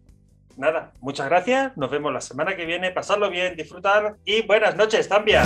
[0.57, 1.75] Nada, muchas gracias.
[1.77, 2.91] Nos vemos la semana que viene.
[2.91, 5.43] Pasadlo bien, disfrutar y buenas noches, Zambia.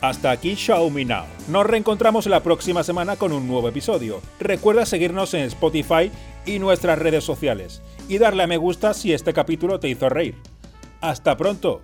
[0.00, 0.56] Hasta aquí
[0.92, 1.24] Me Now.
[1.48, 4.20] Nos reencontramos la próxima semana con un nuevo episodio.
[4.38, 6.10] Recuerda seguirnos en Spotify
[6.46, 10.36] y nuestras redes sociales y darle a me gusta si este capítulo te hizo reír.
[11.00, 11.82] Hasta pronto.